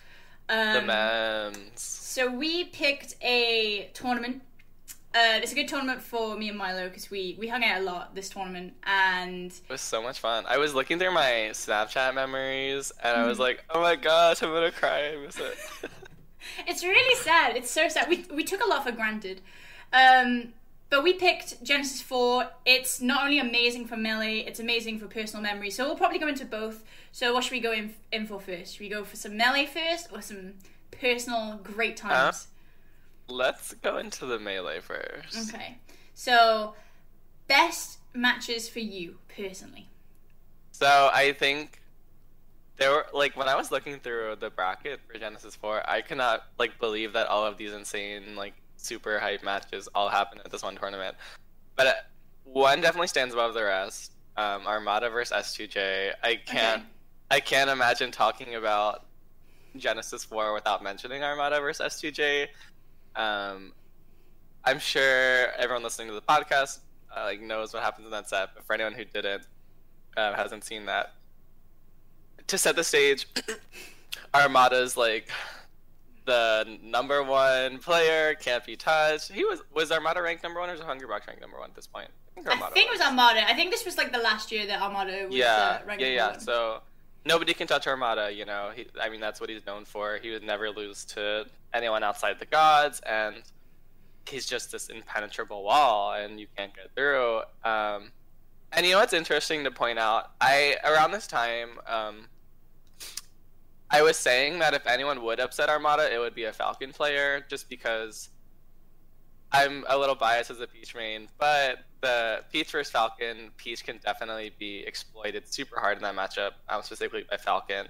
[0.47, 1.81] Um, The memes.
[1.81, 4.43] So we picked a tournament.
[5.13, 7.83] Uh, it's a good tournament for me and Milo because we we hung out a
[7.83, 10.45] lot this tournament, and It was so much fun.
[10.47, 13.41] I was looking through my Snapchat memories, and I was Mm-hmm.
[13.41, 15.09] like, "Oh my gosh, I'm gonna cry.
[15.13, 15.57] I miss it."
[16.67, 17.57] it's really sad.
[17.57, 18.07] It's so sad.
[18.07, 19.41] We we took a lot for granted.
[19.91, 20.53] Um,
[20.89, 22.49] but we picked Genesis 4.
[22.65, 25.69] It's not only amazing for melee, it's amazing for personal memory.
[25.71, 26.83] So we'll probably go into both.
[27.13, 28.73] So what should we go in, in for first?
[28.73, 30.53] Should we go for some melee first or some
[30.91, 32.47] personal great times?
[33.31, 35.53] Let's go into the melee first.
[35.53, 35.77] Okay.
[36.13, 36.73] So
[37.47, 39.87] best matches for you personally.
[40.71, 41.79] So I think
[42.77, 46.43] there were like when I was looking through the bracket for Genesis 4, I cannot
[46.59, 50.63] like believe that all of these insane like super hype matches all happened at this
[50.63, 51.15] one tournament.
[51.75, 51.93] But uh,
[52.43, 54.11] one definitely stands above the rest.
[54.37, 56.13] Um, Armada versus S2J.
[56.23, 56.89] I can't Okay.
[57.29, 59.05] I can't imagine talking about
[59.77, 62.47] Genesis 4 without mentioning Armada versus S2J.
[63.15, 63.73] Um,
[64.63, 66.79] I'm sure everyone listening to the podcast
[67.15, 69.47] uh, like knows what happens in that set, but for anyone who didn't,
[70.17, 71.13] uh, hasn't seen that,
[72.47, 73.27] to set the stage,
[74.33, 75.29] Armada's like
[76.25, 79.31] the number one player, can't be touched.
[79.31, 81.87] He was was Armada ranked number one or was Hungrybox ranked number one at this
[81.87, 82.09] point?
[82.37, 83.47] I think I think it was Armada.
[83.49, 86.09] I think this was like the last year that Armada was yeah, uh, ranked yeah,
[86.09, 86.31] yeah.
[86.31, 86.39] one.
[86.39, 86.81] So
[87.25, 88.31] nobody can touch Armada.
[88.31, 90.19] You know, he, I mean that's what he's known for.
[90.21, 93.35] He would never lose to anyone outside the gods, and
[94.27, 97.41] he's just this impenetrable wall, and you can't get through.
[97.63, 98.11] Um,
[98.71, 100.31] and you know what's interesting to point out?
[100.39, 102.27] I around this time, um,
[103.89, 107.45] I was saying that if anyone would upset Armada, it would be a Falcon player,
[107.49, 108.29] just because.
[109.53, 113.99] I'm a little biased as a Peach main, but the Peach versus Falcon, Peach can
[114.03, 117.87] definitely be exploited super hard in that matchup, um, specifically by Falcon.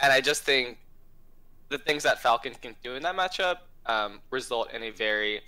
[0.00, 0.78] And I just think
[1.68, 5.40] the things that Falcon can do in that matchup um, result in a very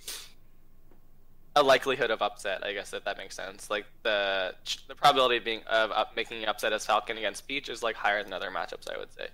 [1.55, 2.63] a likelihood of upset.
[2.63, 3.69] I guess if that makes sense.
[3.69, 4.55] Like the
[4.87, 7.95] the probability of being of up, making an upset as Falcon against Peach is like
[7.95, 8.89] higher than other matchups.
[8.93, 9.27] I would say.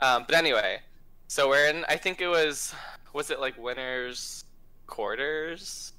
[0.00, 0.78] Um, but anyway,
[1.26, 1.84] so we're in.
[1.88, 2.74] I think it was
[3.12, 4.44] was it like winners
[4.86, 5.92] quarters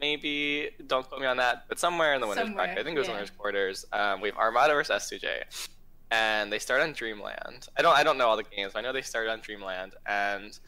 [0.00, 0.70] maybe.
[0.86, 2.98] Don't quote me on that but somewhere in the winners Somewhere, bracket i think it
[2.98, 3.14] was yeah.
[3.14, 3.84] winners quarters.
[3.92, 5.68] Um, we have armada versus s2j
[6.10, 7.68] and they start on dreamland.
[7.76, 9.94] I don't i don't know all the games but i know they started on dreamland
[10.06, 10.58] and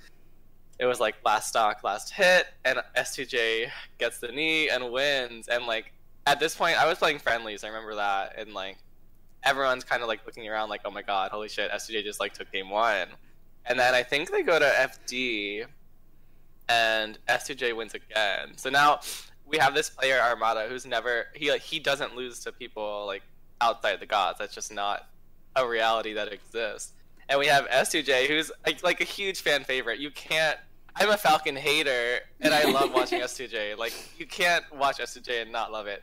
[0.78, 5.66] it was like last stock last hit and s2j gets the knee and wins and
[5.66, 5.92] like
[6.26, 7.64] at this point i was playing friendlies.
[7.64, 8.78] I remember that and like
[9.44, 12.32] everyone's kind of like looking around like oh my god holy shit s2j just like
[12.32, 13.09] took game one.
[13.64, 15.66] And then i think they go to fd
[16.72, 18.56] and S2J wins again.
[18.56, 19.00] So now
[19.46, 23.22] we have this player Armada who's never he like he doesn't lose to people like
[23.60, 24.38] outside the gods.
[24.38, 25.08] That's just not
[25.56, 26.92] a reality that exists.
[27.28, 29.98] And we have S2J who's like, like a huge fan favorite.
[29.98, 30.58] You can't
[30.96, 33.76] I'm a Falcon hater and I love watching S2J.
[33.76, 36.02] Like you can't watch S2J and not love it.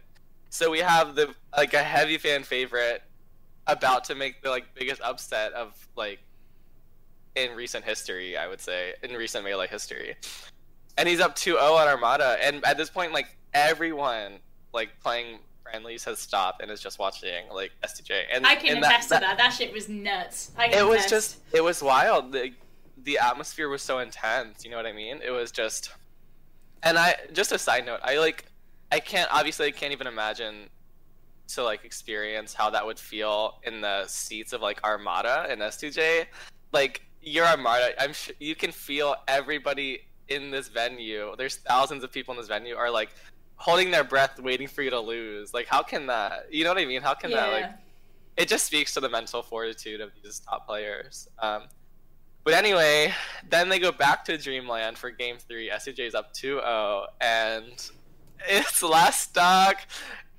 [0.49, 3.01] So we have the like a heavy fan favorite
[3.67, 6.19] about to make the like biggest upset of like
[7.35, 10.15] in recent history, I would say, in recent melee history.
[10.99, 14.33] And he's up 2-0 on Armada, and at this point, like everyone
[14.73, 18.23] like playing friendlies has stopped and is just watching like S2J.
[18.33, 19.37] And I can and attest to that.
[19.37, 20.51] That shit was nuts.
[20.59, 21.09] It was attest.
[21.09, 22.33] just, it was wild.
[22.33, 22.51] The
[23.03, 24.65] the atmosphere was so intense.
[24.65, 25.21] You know what I mean?
[25.23, 25.91] It was just,
[26.83, 28.45] and I just a side note, I like,
[28.91, 30.67] I can't obviously I can't even imagine
[31.49, 36.25] to like experience how that would feel in the seats of like Armada and S2J.
[36.73, 41.35] Like you're Armada, I'm sure you can feel everybody in this venue.
[41.37, 43.09] There's thousands of people in this venue are like
[43.55, 45.53] holding their breath, waiting for you to lose.
[45.53, 46.47] Like how can that?
[46.51, 47.01] You know what I mean?
[47.01, 47.71] How can that like?
[48.37, 51.27] It just speaks to the mental fortitude of these top players.
[51.39, 51.63] Um,
[52.45, 53.13] but anyway,
[53.49, 55.69] then they go back to Dreamland for Game Three.
[55.69, 57.91] S2J is up 2-0, and
[58.47, 59.81] it's last stock,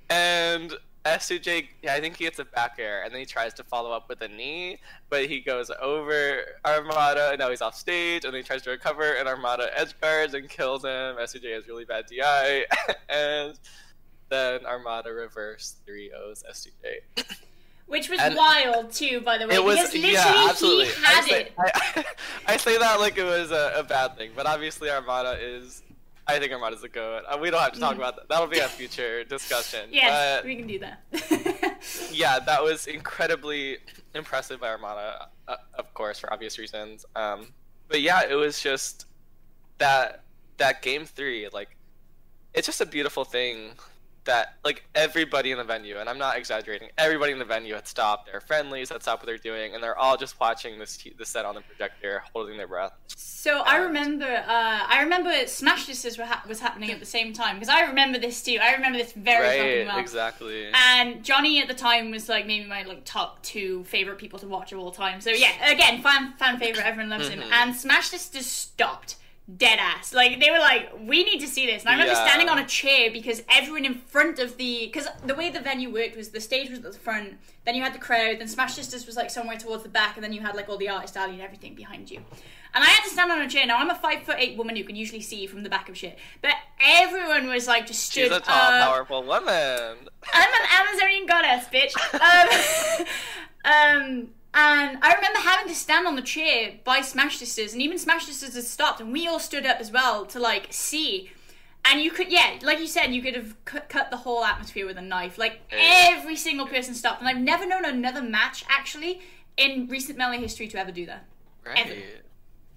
[0.09, 0.73] and
[1.05, 3.91] S2J, yeah, I think he gets a back air, and then he tries to follow
[3.91, 4.77] up with a knee,
[5.09, 8.69] but he goes over Armada, and now he's off stage, and then he tries to
[8.69, 11.15] recover, and Armada edge guards and kills him.
[11.17, 12.65] S2J has really bad DI,
[13.09, 13.57] and
[14.29, 17.25] then Armada reverse 3-0s S2J.
[17.87, 19.55] Which was And- wild too, by the way.
[19.55, 20.85] It was because literally yeah, absolutely.
[20.85, 21.53] he had I say, it.
[21.57, 22.05] I,
[22.53, 25.81] I say that like it was a, a bad thing, but obviously Armada is.
[26.27, 27.23] I think Armada's a goat.
[27.27, 28.29] Uh, we don't have to talk about that.
[28.29, 29.89] That'll be a future discussion.
[29.89, 29.93] Mm.
[29.93, 31.79] Yes, we can do that.
[32.11, 33.77] yeah, that was incredibly
[34.13, 37.05] impressive by Armada, uh, of course, for obvious reasons.
[37.15, 37.47] Um,
[37.87, 39.05] but yeah, it was just
[39.79, 40.23] that
[40.57, 41.75] that game three, like,
[42.53, 43.71] it's just a beautiful thing
[44.25, 47.87] that like everybody in the venue, and I'm not exaggerating, everybody in the venue had
[47.87, 48.31] stopped.
[48.31, 51.29] Their friendlies had stopped what they're doing, and they're all just watching this t- this
[51.29, 52.93] set on the projector, holding their breath.
[53.15, 57.55] So I remember, uh, I remember Smash Sisters ha- was happening at the same time
[57.55, 58.59] because I remember this too.
[58.61, 59.87] I remember this very fucking right?
[59.87, 59.99] well.
[59.99, 60.69] Exactly.
[60.73, 64.47] And Johnny at the time was like maybe my like top two favorite people to
[64.47, 65.21] watch of all time.
[65.21, 67.39] So yeah, again, fan fan favorite, everyone loves him.
[67.39, 67.53] Mm-hmm.
[67.53, 69.15] And Smash Sisters stopped
[69.57, 70.13] dead ass.
[70.13, 71.81] Like they were like, we need to see this.
[71.81, 72.25] And I remember Yeah.
[72.27, 75.91] standing on a chair because everyone in front of the because the way the venue
[75.91, 77.35] worked was the stage was at the front,
[77.65, 80.23] then you had the crowd, then Smash Sisters was like somewhere towards the back, and
[80.23, 82.21] then you had like all the artist alley and everything behind you.
[82.73, 83.65] And I had to stand on a chair.
[83.65, 85.97] Now I'm a five foot eight woman who can usually see from the back of
[85.97, 88.87] shit, but everyone was like just stood She's a tall, up.
[88.87, 89.97] powerful woman.
[90.33, 91.93] I'm an Amazonian goddess, bitch.
[93.65, 97.81] Um, um, and I remember having to stand on the chair by Smash Sisters, and
[97.81, 101.31] even Smash Sisters had stopped, and we all stood up as well to like see.
[101.83, 104.85] And you could, yeah, like you said, you could have cut, cut the whole atmosphere
[104.85, 105.37] with a knife.
[105.39, 109.21] Like every single person stopped, and I've never known another match actually
[109.57, 111.25] in recent melee history to ever do that.
[111.65, 111.79] Right.
[111.85, 111.95] Ever.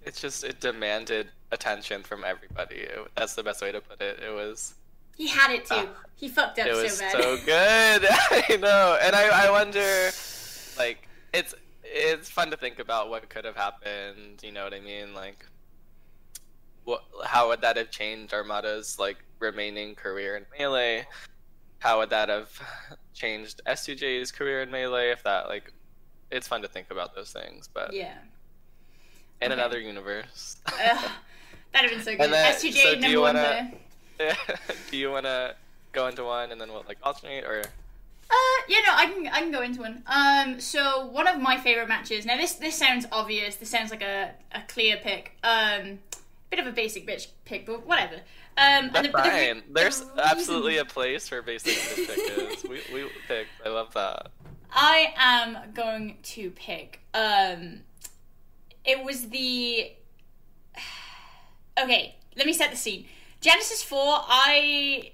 [0.05, 2.77] It's just it demanded attention from everybody.
[2.77, 4.20] It- that's the best way to put it.
[4.27, 4.75] It was
[5.16, 5.75] He had it too.
[5.77, 5.89] Ah.
[6.16, 7.12] he fucked up it was so bad.
[7.12, 8.07] so good.
[8.51, 10.11] I know, and I I wonder,
[10.79, 11.55] like it's
[11.95, 14.40] it's fun to think about what could have happened.
[14.42, 15.14] You know what I mean?
[15.14, 15.47] Like,
[16.84, 21.07] what how would that have changed Armada's like remaining career in melee?
[21.78, 22.51] How would that have
[23.14, 25.11] changed S2J's career in melee?
[25.11, 25.72] If that like,
[26.30, 27.68] it's fun to think about those things.
[27.72, 28.14] But yeah.
[29.40, 29.61] in okay.
[29.61, 30.57] another universe.
[30.66, 31.11] Ugh,
[31.72, 32.32] that'd have been so good.
[32.32, 33.76] Then- S2J so do number you one wanna- player.
[34.90, 35.57] Do you want to
[35.90, 37.62] go into one and then we'll like alternate or?
[38.31, 40.03] Uh, yeah, no, I can I can go into one.
[40.07, 42.25] Um, so one of my favorite matches.
[42.27, 43.57] Now this this sounds obvious.
[43.57, 45.37] This sounds like a, a clear pick.
[45.45, 45.99] Um,
[46.51, 48.14] bit of a basic bitch pick, but whatever.
[48.57, 49.62] Um, That's and the, the fine.
[49.72, 52.64] There's the reason- absolutely a place for basic bitch pickers.
[52.64, 53.51] we we picked.
[53.64, 54.29] I love that.
[54.72, 57.01] I am going to pick.
[57.12, 57.81] Um,
[58.85, 59.93] it was the.
[61.77, 63.05] Okay, let me set the scene.
[63.41, 64.18] Genesis Four.
[64.29, 65.11] I.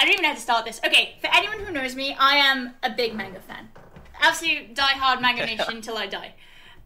[0.00, 0.80] I don't even know how to start this.
[0.82, 3.68] Okay, for anyone who knows me, I am a big Mango fan.
[4.18, 6.32] Absolute die-hard Mango nation till I die.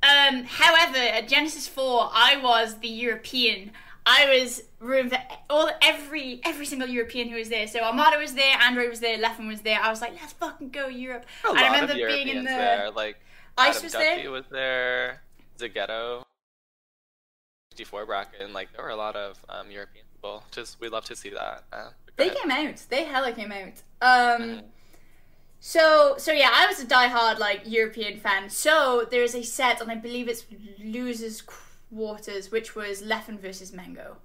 [0.02, 3.70] Um, however, at Genesis Four, I was the European.
[4.04, 7.68] I was room for all every every single European who was there.
[7.68, 9.80] So Armada was there, Android was there, Leffen was there.
[9.80, 11.24] I was like, let's fucking go Europe.
[11.48, 12.90] A I remember being in the there.
[12.90, 13.20] Like
[13.56, 14.30] Ice Adam was Duffy there.
[14.32, 15.22] was there.
[15.56, 16.24] Zagetto.
[17.70, 18.40] 64 bracket.
[18.40, 20.42] And, like there were a lot of um, European people.
[20.50, 21.62] Just we love to see that.
[21.72, 22.82] Uh, They came out.
[22.88, 23.82] They hella came out.
[24.00, 24.62] Um,
[25.60, 28.50] so so yeah, I was a diehard like European fan.
[28.50, 30.44] So there is a set, and I believe it's
[30.78, 34.18] losers quarters, which was Leffen versus Mango,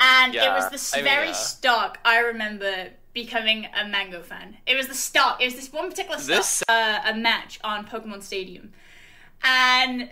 [0.00, 1.32] and it was Yeah, the s- I mean, very yeah.
[1.32, 1.98] start.
[2.04, 4.58] I remember becoming a Mango fan.
[4.66, 5.40] It was the start.
[5.40, 8.72] It was this one particular start, This- uh, a match on Pokemon Stadium,
[9.42, 10.10] and.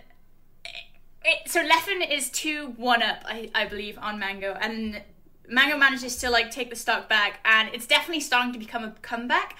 [1.29, 5.01] It, so Leffen is two one up, I, I believe, on Mango, and
[5.47, 8.91] Mango manages to like take the stock back, and it's definitely starting to become a
[9.01, 9.57] comeback.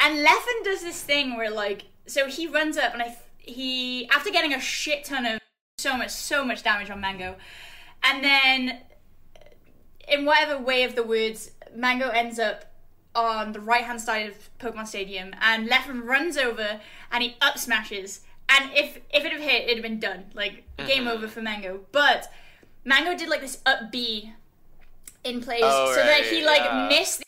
[0.00, 4.30] And Leffen does this thing where like, so he runs up, and I he after
[4.30, 5.40] getting a shit ton of
[5.78, 7.36] so much so much damage on Mango,
[8.02, 8.78] and then
[10.08, 12.64] in whatever way of the words, Mango ends up
[13.14, 17.58] on the right hand side of Pokemon Stadium, and Leffen runs over and he up
[17.58, 18.20] smashes.
[18.48, 20.26] And if if it had hit, it'd have been done.
[20.34, 21.08] Like game Mm-hmm.
[21.08, 21.80] over for Mango.
[21.92, 22.30] But
[22.84, 24.32] Mango did like this up B
[25.24, 26.88] in place, Oh, so that he like yeah.
[26.88, 27.22] missed.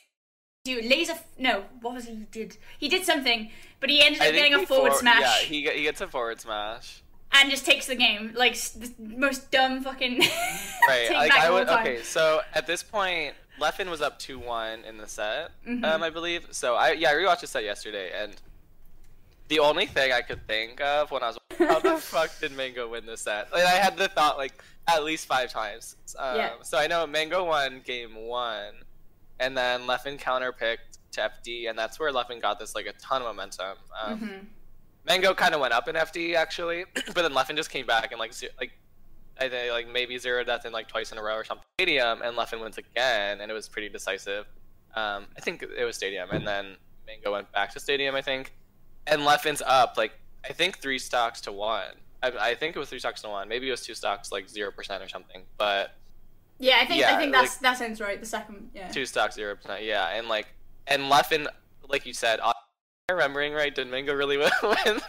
[0.65, 1.15] Do laser?
[1.39, 2.59] No, what was he did?
[2.79, 5.83] He did something, but he ended up getting a forward for- smash Yeah, he he
[5.83, 7.03] gets a forward smash.
[7.33, 8.33] and just takes the game.
[8.37, 10.21] Like the most dumb fucking.
[10.89, 11.11] Right.
[11.13, 11.67] like I would.
[11.67, 11.81] time.
[11.87, 12.03] Okay.
[12.03, 15.51] So at this point, Leffen was up two one in the set.
[15.67, 15.85] Mm-hmm.
[15.85, 16.49] Um, I believe.
[16.51, 18.35] So I yeah I rewatched the set yesterday, and
[19.49, 22.89] the only thing I could think of when I was how the fuck did Mango
[22.89, 23.51] win this set?
[23.53, 24.63] like I had the thought like
[24.97, 25.97] at least five times.
[26.19, 26.51] Um, Yeah.
[26.63, 28.75] So I know Mango won game one,
[29.39, 33.23] and then Leffen counterpicked to FD, and that's where Leffen got this like a ton
[33.23, 33.77] of momentum.
[34.05, 34.45] Um, Mm-hmm.
[35.07, 38.19] Mango kind of went up in FD actually, but then Leffen just came back and
[38.21, 38.71] like ze- like
[39.41, 41.65] I think like maybe zero death in like twice in a row or something.
[41.79, 44.45] Stadium and Leffen wins again, and it was pretty decisive.
[44.95, 46.77] Um, I think it was Stadium, and then
[47.07, 48.53] Mango went back to Stadium, I think,
[49.07, 50.13] and Leffen's up like
[50.49, 51.95] I think three stocks to one.
[52.23, 53.49] I, I think it was three stocks to one.
[53.49, 55.95] Maybe it was two stocks like zero percent or something, but
[56.59, 58.21] yeah, I think I think that's like- that sounds right.
[58.21, 58.89] The second, yeah.
[58.89, 59.83] two stocks zero percent.
[59.85, 60.47] Yeah, and like
[60.87, 61.47] and Leffen,
[61.89, 62.53] like you said, I'm
[63.11, 65.01] remembering right, did Mango really win?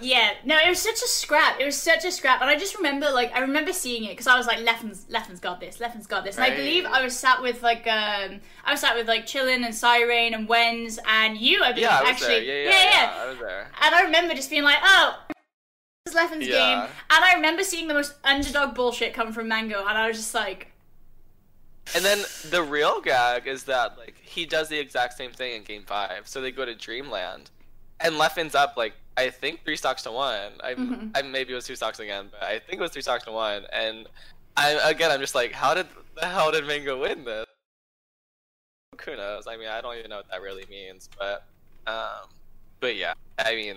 [0.00, 1.60] Yeah, no, it was such a scrap.
[1.60, 4.26] It was such a scrap, and I just remember, like, I remember seeing it because
[4.26, 6.36] I was like, Leffen's, Leffen's got this, Leffen's got this.
[6.36, 9.64] And I believe I was sat with like, um, I was sat with like Chillin
[9.64, 11.62] and Siren and Wens and you.
[11.62, 12.64] I believe Yeah, I was actually, there.
[12.64, 13.70] Yeah, yeah, yeah, I was there.
[13.82, 15.18] And I remember just being like, oh,
[16.14, 16.86] Leffen's Yeah.
[16.86, 16.94] game.
[17.10, 20.34] And I remember seeing the most underdog bullshit come from Mango, and I was just
[20.34, 20.72] like,
[21.94, 25.62] And then the real gag is that like he does the exact same thing in
[25.62, 26.26] Game Five.
[26.26, 27.50] So they go to Dreamland,
[28.00, 30.52] and Leffen's up like I think three stocks to one.
[30.62, 31.08] I, Mm-hmm.
[31.14, 33.32] I maybe it was two stocks again, but I think it was three stocks to
[33.32, 33.66] one.
[33.72, 34.08] And
[34.56, 35.86] I again, I'm just like, how did
[36.20, 37.46] the hell did Mango win this?
[39.04, 39.46] Who knows?
[39.46, 41.44] I mean, I don't even know what that really means, but
[41.86, 42.28] um,
[42.80, 43.76] but yeah, I mean,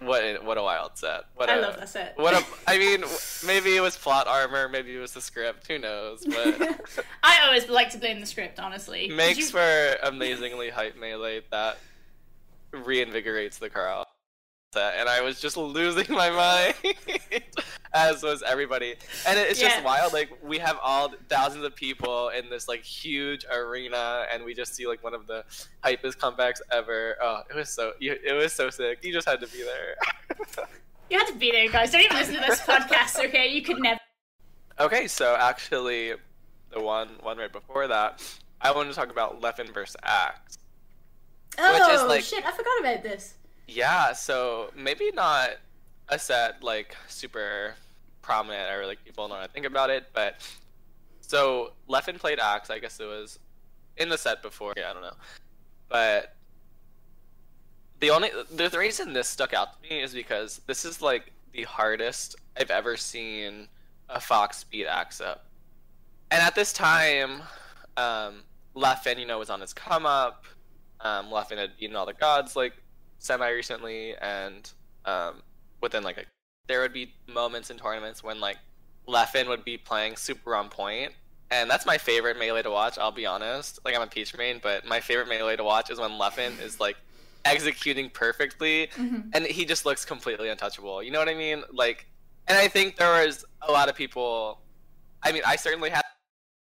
[0.00, 1.24] what a- what a wild set.
[1.36, 2.16] What I a- love that set.
[2.18, 3.04] What a, I mean,
[3.46, 5.66] maybe it was plot armor, maybe it was the script.
[5.66, 6.24] Who knows?
[6.26, 6.80] But.
[7.22, 11.78] I always like to blame the script, Honestly, makes you- for amazingly hype melee that
[12.72, 14.06] reinvigorates the crowd.
[14.76, 16.30] And I was just losing my
[16.84, 16.94] mind,
[17.94, 18.96] as was everybody.
[19.26, 19.68] And it's Yeah.
[19.70, 20.12] just wild.
[20.12, 24.74] Like we have all thousands of people in this like huge arena, and we just
[24.74, 25.44] see like one of the
[25.82, 27.16] hypest comebacks ever.
[27.22, 28.98] Oh, it was so it was so sick.
[29.04, 29.96] You just had to be there.
[31.10, 31.92] You had to be there, guys.
[31.92, 33.46] Don't even listen to this podcast, okay?
[33.48, 34.00] You could never.
[34.80, 36.14] Okay, so actually,
[36.70, 38.22] the one one right before that,
[38.62, 40.56] I wanted to talk about Leffen versus Axe.
[41.58, 42.44] Oh is, like- shit!
[42.44, 43.34] I forgot about this.
[43.68, 45.50] Yeah, so maybe not
[46.08, 47.74] a set like super
[48.24, 50.36] prominent or like people don't know to think about it, but
[51.20, 53.38] so Leffen played Axe, I guess it was
[53.96, 55.16] in the set before, yeah, I don't know.
[55.88, 56.34] But
[58.00, 61.32] the only the, the reason this stuck out to me is because this is like
[61.52, 63.68] the hardest I've ever seen
[64.08, 65.46] a Fox beat Axe up.
[66.30, 67.42] And at this time,
[67.96, 68.42] um,
[68.74, 70.44] Leffen, you know, was on his come up.
[71.00, 72.72] Um, Leffen had beaten all the gods like
[73.18, 74.70] semi recently, and
[75.04, 75.42] um,
[75.80, 76.24] within like a,
[76.66, 78.58] there would be moments in tournaments when like
[79.06, 81.12] Leffen would be playing super on point,
[81.50, 82.98] and that's my favorite melee to watch.
[82.98, 85.98] I'll be honest, like I'm a Peach main, but my favorite melee to watch is
[86.00, 86.96] when Leffen is like
[87.44, 89.28] executing perfectly, mm-hmm.
[89.34, 91.02] and he just looks completely untouchable.
[91.02, 91.62] You know what I mean?
[91.72, 92.06] Like,
[92.48, 94.60] and I think there was a lot of people.
[95.22, 96.02] I mean, I certainly had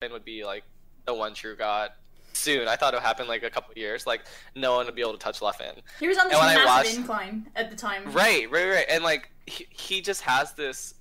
[0.02, 0.64] Leffen would be like
[1.06, 1.90] the one true god
[2.32, 2.66] soon.
[2.66, 4.06] I thought it would happen like a couple years.
[4.06, 4.22] Like
[4.56, 5.78] no one would be able to touch Leffen.
[6.00, 8.10] He was on this And massive watched- incline at the time.
[8.12, 8.86] Right, right, right.
[8.88, 10.94] And like he, he just has this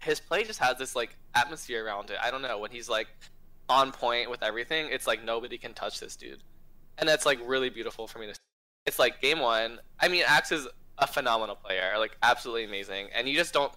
[0.00, 2.18] his play just has this like atmosphere around it.
[2.22, 3.08] I don't know, when he's like
[3.68, 6.42] on point with everything, it's like nobody can touch this dude.
[6.98, 8.40] And that's like really beautiful for me to see.
[8.86, 9.78] It's like game 1.
[10.00, 13.08] I mean, Axe is a phenomenal player, like absolutely amazing.
[13.14, 13.72] And you just don't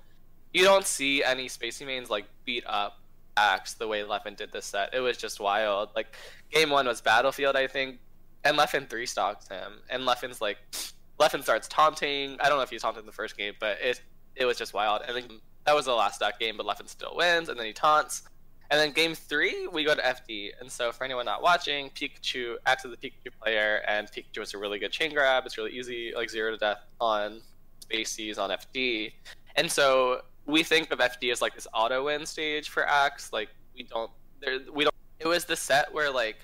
[0.53, 2.99] you don't see any spacie mains like beat up
[3.37, 4.93] Axe the way Leffen did this set.
[4.93, 5.89] It was just wild.
[5.95, 6.15] Like
[6.51, 7.99] game 1 was Battlefield, I think,
[8.43, 10.57] and Leffen three stocks him, and Leffen's like,
[11.19, 12.37] Leffen starts taunting.
[12.39, 14.01] I don't know if he taunted in the first game, but it
[14.35, 15.01] it was just wild.
[15.07, 17.73] And then that was the last stock game, but Leffen still wins, and then he
[17.73, 18.23] taunts.
[18.71, 20.51] And then game three, we go to FD.
[20.59, 24.53] And so for anyone not watching, Pikachu Axe is the Pikachu player, and Pikachu is
[24.53, 25.45] a really good chain grab.
[25.45, 27.41] It's really easy, like zero to death on
[27.81, 29.11] spacies on FD.
[29.55, 33.33] And so we think of FD as like this auto win stage for Axe.
[33.33, 34.95] Like we don't, there, we don't.
[35.19, 36.37] It was the set where like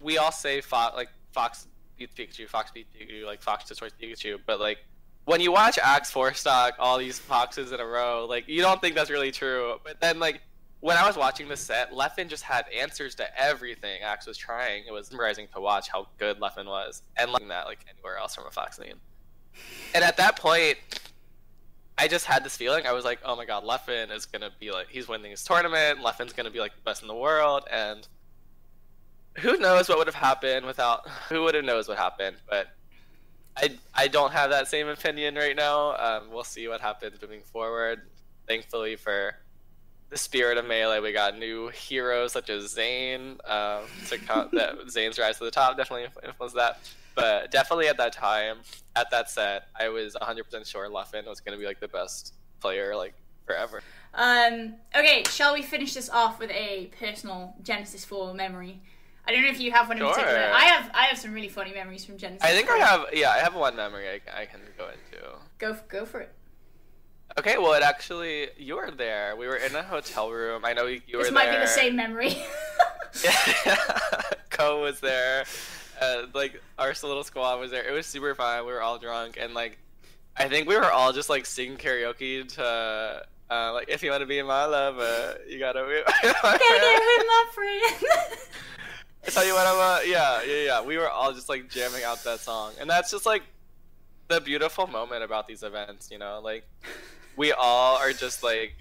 [0.00, 1.68] we all say Fox, like Fox
[2.06, 4.78] beats Pikachu, Fox beats Pikachu, like Fox destroys Pikachu, but like
[5.24, 8.80] when you watch Axe four stock all these foxes in a row, like you don't
[8.80, 9.78] think that's really true.
[9.84, 10.40] But then like
[10.80, 14.84] when I was watching the set, Leffen just had answers to everything Axe was trying.
[14.86, 18.34] It was mesmerizing to watch how good Leffen was, and like that like anywhere else
[18.34, 18.94] from a Fox lane.
[19.94, 20.78] And at that point,
[21.98, 22.86] I just had this feeling.
[22.86, 26.00] I was like, oh my god, Leffen is gonna be like he's winning his tournament.
[26.00, 28.06] Leffen's gonna be like the best in the world, and
[29.38, 32.68] who knows what would have happened without who would have knows what happened but
[33.56, 37.40] i i don't have that same opinion right now um, we'll see what happens moving
[37.40, 38.02] forward
[38.46, 39.34] thankfully for
[40.10, 44.74] the spirit of melee we got new heroes such as zain um, to count that
[44.90, 46.78] zain's rise to the top definitely influenced that
[47.14, 48.58] but definitely at that time
[48.96, 52.34] at that set i was 100% sure leffen was going to be like the best
[52.60, 53.14] player like
[53.46, 53.82] forever
[54.14, 54.74] Um.
[54.94, 55.22] Okay.
[55.30, 58.82] Shall we finish this off with a personal Genesis 4 memory?
[59.26, 60.12] I don't know if you have one in Sure.
[60.12, 60.50] particular.
[60.52, 60.90] I have.
[60.94, 62.42] I have some really funny memories from Genesis.
[62.44, 65.24] i think i have yeah i have one memory i, I can go into
[65.58, 65.76] Go.
[65.88, 66.32] Go for it.
[67.38, 69.36] Okay, well, it actually you were there.
[69.36, 70.64] We were in a hotel room.
[70.64, 71.60] I know you, you This might there.
[71.60, 72.36] be the same memory.
[73.22, 73.76] Yeah,
[74.50, 75.44] Ko was there.
[76.00, 77.84] Uh, like our little squad was there.
[77.88, 78.66] It was super fun.
[78.66, 79.78] We were all drunk, and like
[80.36, 84.22] I think we were all just like singing karaoke to uh, like if you want
[84.22, 85.84] to be my lover, you gotta.
[85.84, 88.38] Be Gotta get with my friend.
[89.30, 89.78] Tell you what I'm.
[89.78, 90.82] Uh, yeah, yeah, yeah.
[90.82, 93.42] We were all just like jamming out that song, and that's just like
[94.28, 96.10] the beautiful moment about these events.
[96.10, 96.64] You know, like
[97.36, 98.74] we all are just like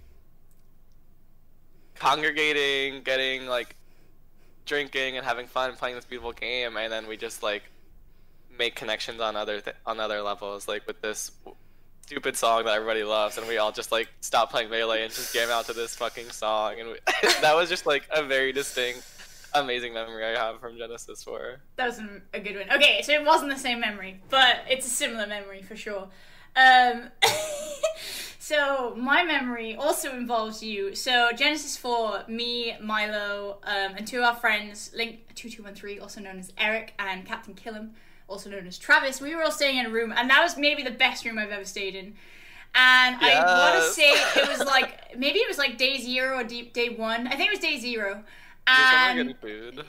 [1.95, 3.75] congregating, getting like
[4.65, 7.63] drinking and having fun playing this beautiful game, and then we just like
[8.57, 11.31] make connections on other th- on other levels, like with this
[12.05, 15.33] stupid song that everybody loves, and we all just like stop playing melee and just
[15.33, 16.95] jam out to this fucking song, and we,
[17.41, 19.03] that was just like a very distinct,
[19.53, 21.61] amazing memory I have from Genesis Four.
[21.75, 22.01] That was
[22.33, 22.71] a good one.
[22.71, 26.07] Okay, so it wasn't the same memory, but it's a similar memory for sure.
[26.55, 27.09] Um,
[28.39, 30.95] so my memory also involves you.
[30.95, 35.75] So Genesis Four, me, Milo, um, and two of our friends, Link two two one
[35.75, 37.91] three, also known as Eric, and Captain Killam,
[38.27, 39.21] also known as Travis.
[39.21, 41.51] We were all staying in a room, and that was maybe the best room I've
[41.51, 42.15] ever stayed in.
[42.73, 46.43] And I want to say it was like maybe it was like day zero or
[46.43, 47.27] deep day one.
[47.27, 48.23] I think it was day zero.
[48.67, 49.85] Is And someone getting food?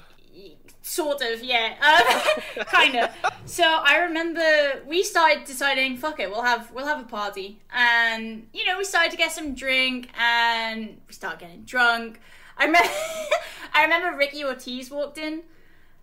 [0.85, 3.11] sort of yeah um, kind of
[3.45, 8.47] so i remember we started deciding fuck it we'll have we'll have a party and
[8.53, 12.19] you know we started to get some drink and we started getting drunk
[12.59, 12.89] i remember
[13.75, 15.43] i remember ricki ortiz walked in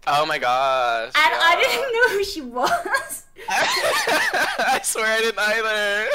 [0.08, 1.12] Oh my gosh!
[1.14, 6.10] And I didn't know who she was I swear I didn't either.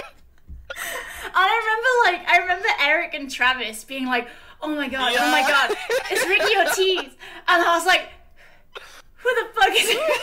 [1.24, 4.26] and i remember like i remember eric and travis being like
[4.64, 5.76] oh my god oh my god
[6.10, 7.12] it's ricki ortiz
[7.48, 8.08] and i was like
[9.24, 10.20] who the fuck is it?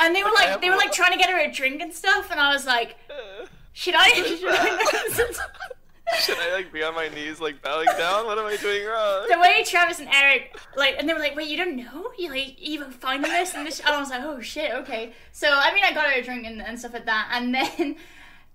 [0.00, 2.30] And they were like, they were like trying to get her a drink and stuff,
[2.30, 2.96] and I was like,
[3.72, 4.08] should I?
[4.12, 6.18] Should I?
[6.20, 8.26] Should I like be on my knees, like bowing down?
[8.26, 9.26] What am I doing wrong?
[9.28, 12.12] the way Travis and Eric like, and they were like, wait, you don't know?
[12.16, 13.80] You like even finding this and this?
[13.80, 15.12] And I was like, oh shit, okay.
[15.32, 17.96] So I mean, I got her a drink and, and stuff like that, and then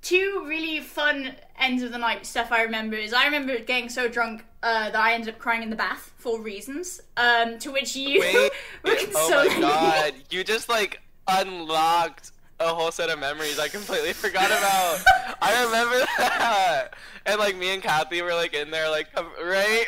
[0.02, 4.07] two really fun ends of the night stuff I remember is I remember getting so
[4.07, 7.01] drunk uh, that I ended up crying in the bath for reasons.
[7.18, 8.51] Um, to which you Wait,
[8.84, 9.62] were oh my me.
[9.62, 14.99] god, you just like unlocked a whole set of memories I completely forgot about.
[15.41, 16.89] I remember that.
[17.26, 19.07] And like me and Kathy were like in there, like,
[19.43, 19.86] right?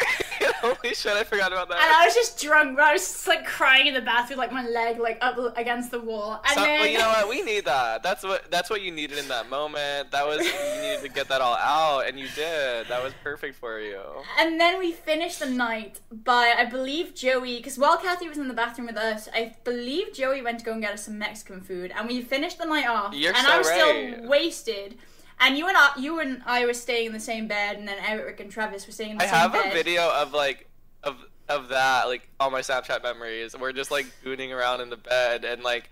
[0.61, 1.79] Holy shit, I forgot about that.
[1.79, 1.95] And.
[1.95, 4.67] I was just drunk, but I was just like crying in the bathroom, like my
[4.67, 6.41] leg like up against the wall.
[6.45, 7.27] And So, then well, you know what?
[7.33, 8.03] We need that.
[8.03, 10.11] That's what that's what you needed in that moment.
[10.11, 12.87] That was you needed to get that all out, and you did.
[12.87, 13.99] That was perfect for you.
[14.39, 18.47] And then we finished the night by, I believe, Joey, because while Kathy was in
[18.47, 21.61] the bathroom with us, I believe Joey went to go and get us some Mexican
[21.61, 23.13] food, and we finished the night off.
[23.13, 23.79] You're and so I was right.
[24.15, 24.95] still wasted.
[25.39, 27.97] And you and I, you and I were staying in the same bed, and then
[28.05, 30.69] Eric and Travis were staying in the I same have a video of like
[31.03, 31.17] of
[31.49, 33.55] of that like all my Snapchat memories.
[33.57, 35.89] We're just like gooning around in the bed and like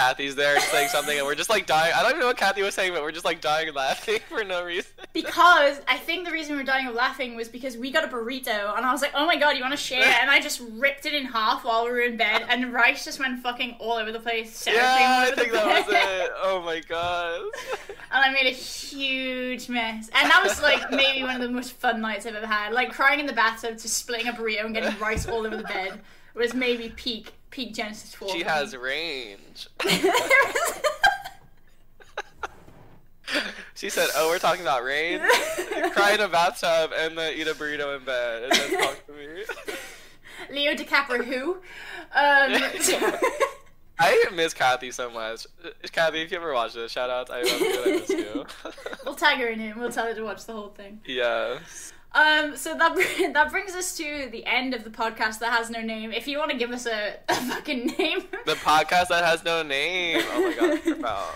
[0.00, 1.92] Kathy's there and saying something and we're just like dying.
[1.94, 4.42] I don't even know what Kathy was saying, but we're just like dying laughing for
[4.42, 4.90] no reason.
[5.12, 8.08] Because I think the reason we were dying of laughing was because we got a
[8.08, 10.62] burrito, and I was like, "Oh my god, you want to share?" And I just
[10.74, 13.94] ripped it in half while we were in bed, and rice just went fucking all
[13.94, 14.66] over the place.
[14.66, 16.30] yeah, I think that was it.
[16.42, 17.40] Oh my god.
[17.88, 20.08] and I made a huge mess.
[20.14, 22.72] And that was like maybe one of the most fun nights I've ever had.
[22.72, 25.64] Like crying in the bathtub, just splitting a burrito and getting rice all over the
[25.64, 26.00] bed
[26.34, 28.30] was maybe peak peak Genesis Four.
[28.30, 29.68] She for has range.
[33.74, 35.20] She said, "Oh, we're talking about rain.
[35.92, 39.12] Cry in a bathtub and then eat a burrito in bed and then talk to
[39.12, 39.44] me."
[40.54, 41.52] Leo DiCaprio who?
[41.52, 41.60] Um,
[43.98, 45.46] I miss Kathy so much.
[45.92, 47.30] Kathy, if you ever watch this, shout out.
[47.30, 47.82] I love you.
[47.82, 48.46] I miss you.
[49.04, 49.68] we'll tag her in it.
[49.70, 51.00] and We'll tell her to watch the whole thing.
[51.06, 51.92] yes.
[52.12, 52.96] Um, so that
[53.34, 56.12] that brings us to the end of the podcast that has no name.
[56.12, 59.62] If you want to give us a, a fucking name, The podcast that has no
[59.62, 60.22] name.
[60.32, 61.34] Oh my god, profound.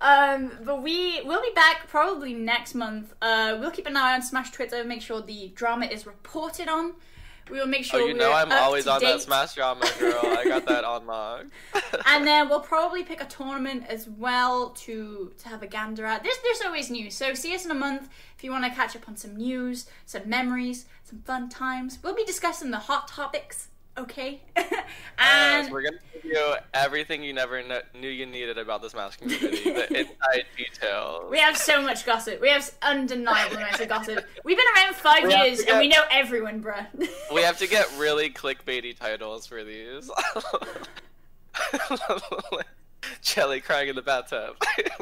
[0.00, 3.14] Um, but we will be back probably next month.
[3.20, 6.94] Uh, we'll keep an eye on Smash Twitter, make sure the drama is reported on.
[7.50, 9.20] We will make Oh, sure you know I'm always on that.
[9.20, 10.20] Smash drama, girl.
[10.22, 11.46] I got that on log.
[12.06, 16.22] and then we'll probably pick a tournament as well to to have a gander at.
[16.22, 18.94] There's there's always news, so see us in a month if you want to catch
[18.96, 21.98] up on some news, some memories, some fun times.
[22.02, 24.42] We'll be discussing the hot topics, okay?
[25.18, 29.16] And we're gonna give you everything you never kn- knew you needed about this Smash
[29.16, 31.30] community, the inside details.
[31.30, 32.40] we have so much gossip.
[32.40, 34.24] We have undeniable amounts of gossip.
[34.44, 36.86] We've been around five We years to and we know everyone, bruh.
[37.34, 40.10] We have to get really clickbaity titles for these.
[43.22, 44.56] Chelly crying in the bathtub.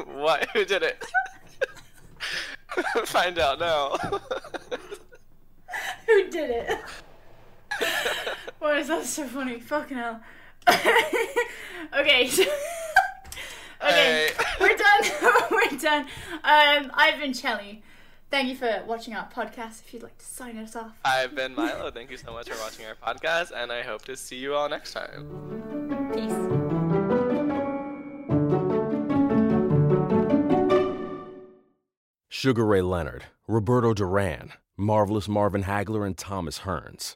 [0.05, 0.49] what?
[0.51, 1.03] Who did it?
[3.05, 3.97] Find out now.
[6.07, 6.79] Who did it?
[8.59, 9.59] Why is that so funny?
[9.59, 10.21] Fucking hell.
[10.69, 12.43] okay, so
[13.83, 14.29] Okay, Hey.
[14.59, 15.41] we're done.
[15.51, 16.01] we're done.
[16.43, 17.83] Um, I've been Chelly.
[18.31, 19.81] Thank you for watching our podcast.
[19.85, 20.93] If you'd like to sign us off.
[21.05, 21.91] I've been Milo.
[21.91, 24.67] Thank you so much for watching our podcast, and I hope to see you all
[24.67, 26.11] next time.
[26.13, 26.33] Peace.
[32.29, 37.15] Sugar Ray Leonard, Roberto Duran, Marvelous Marvin Hagler, and Thomas Hearns.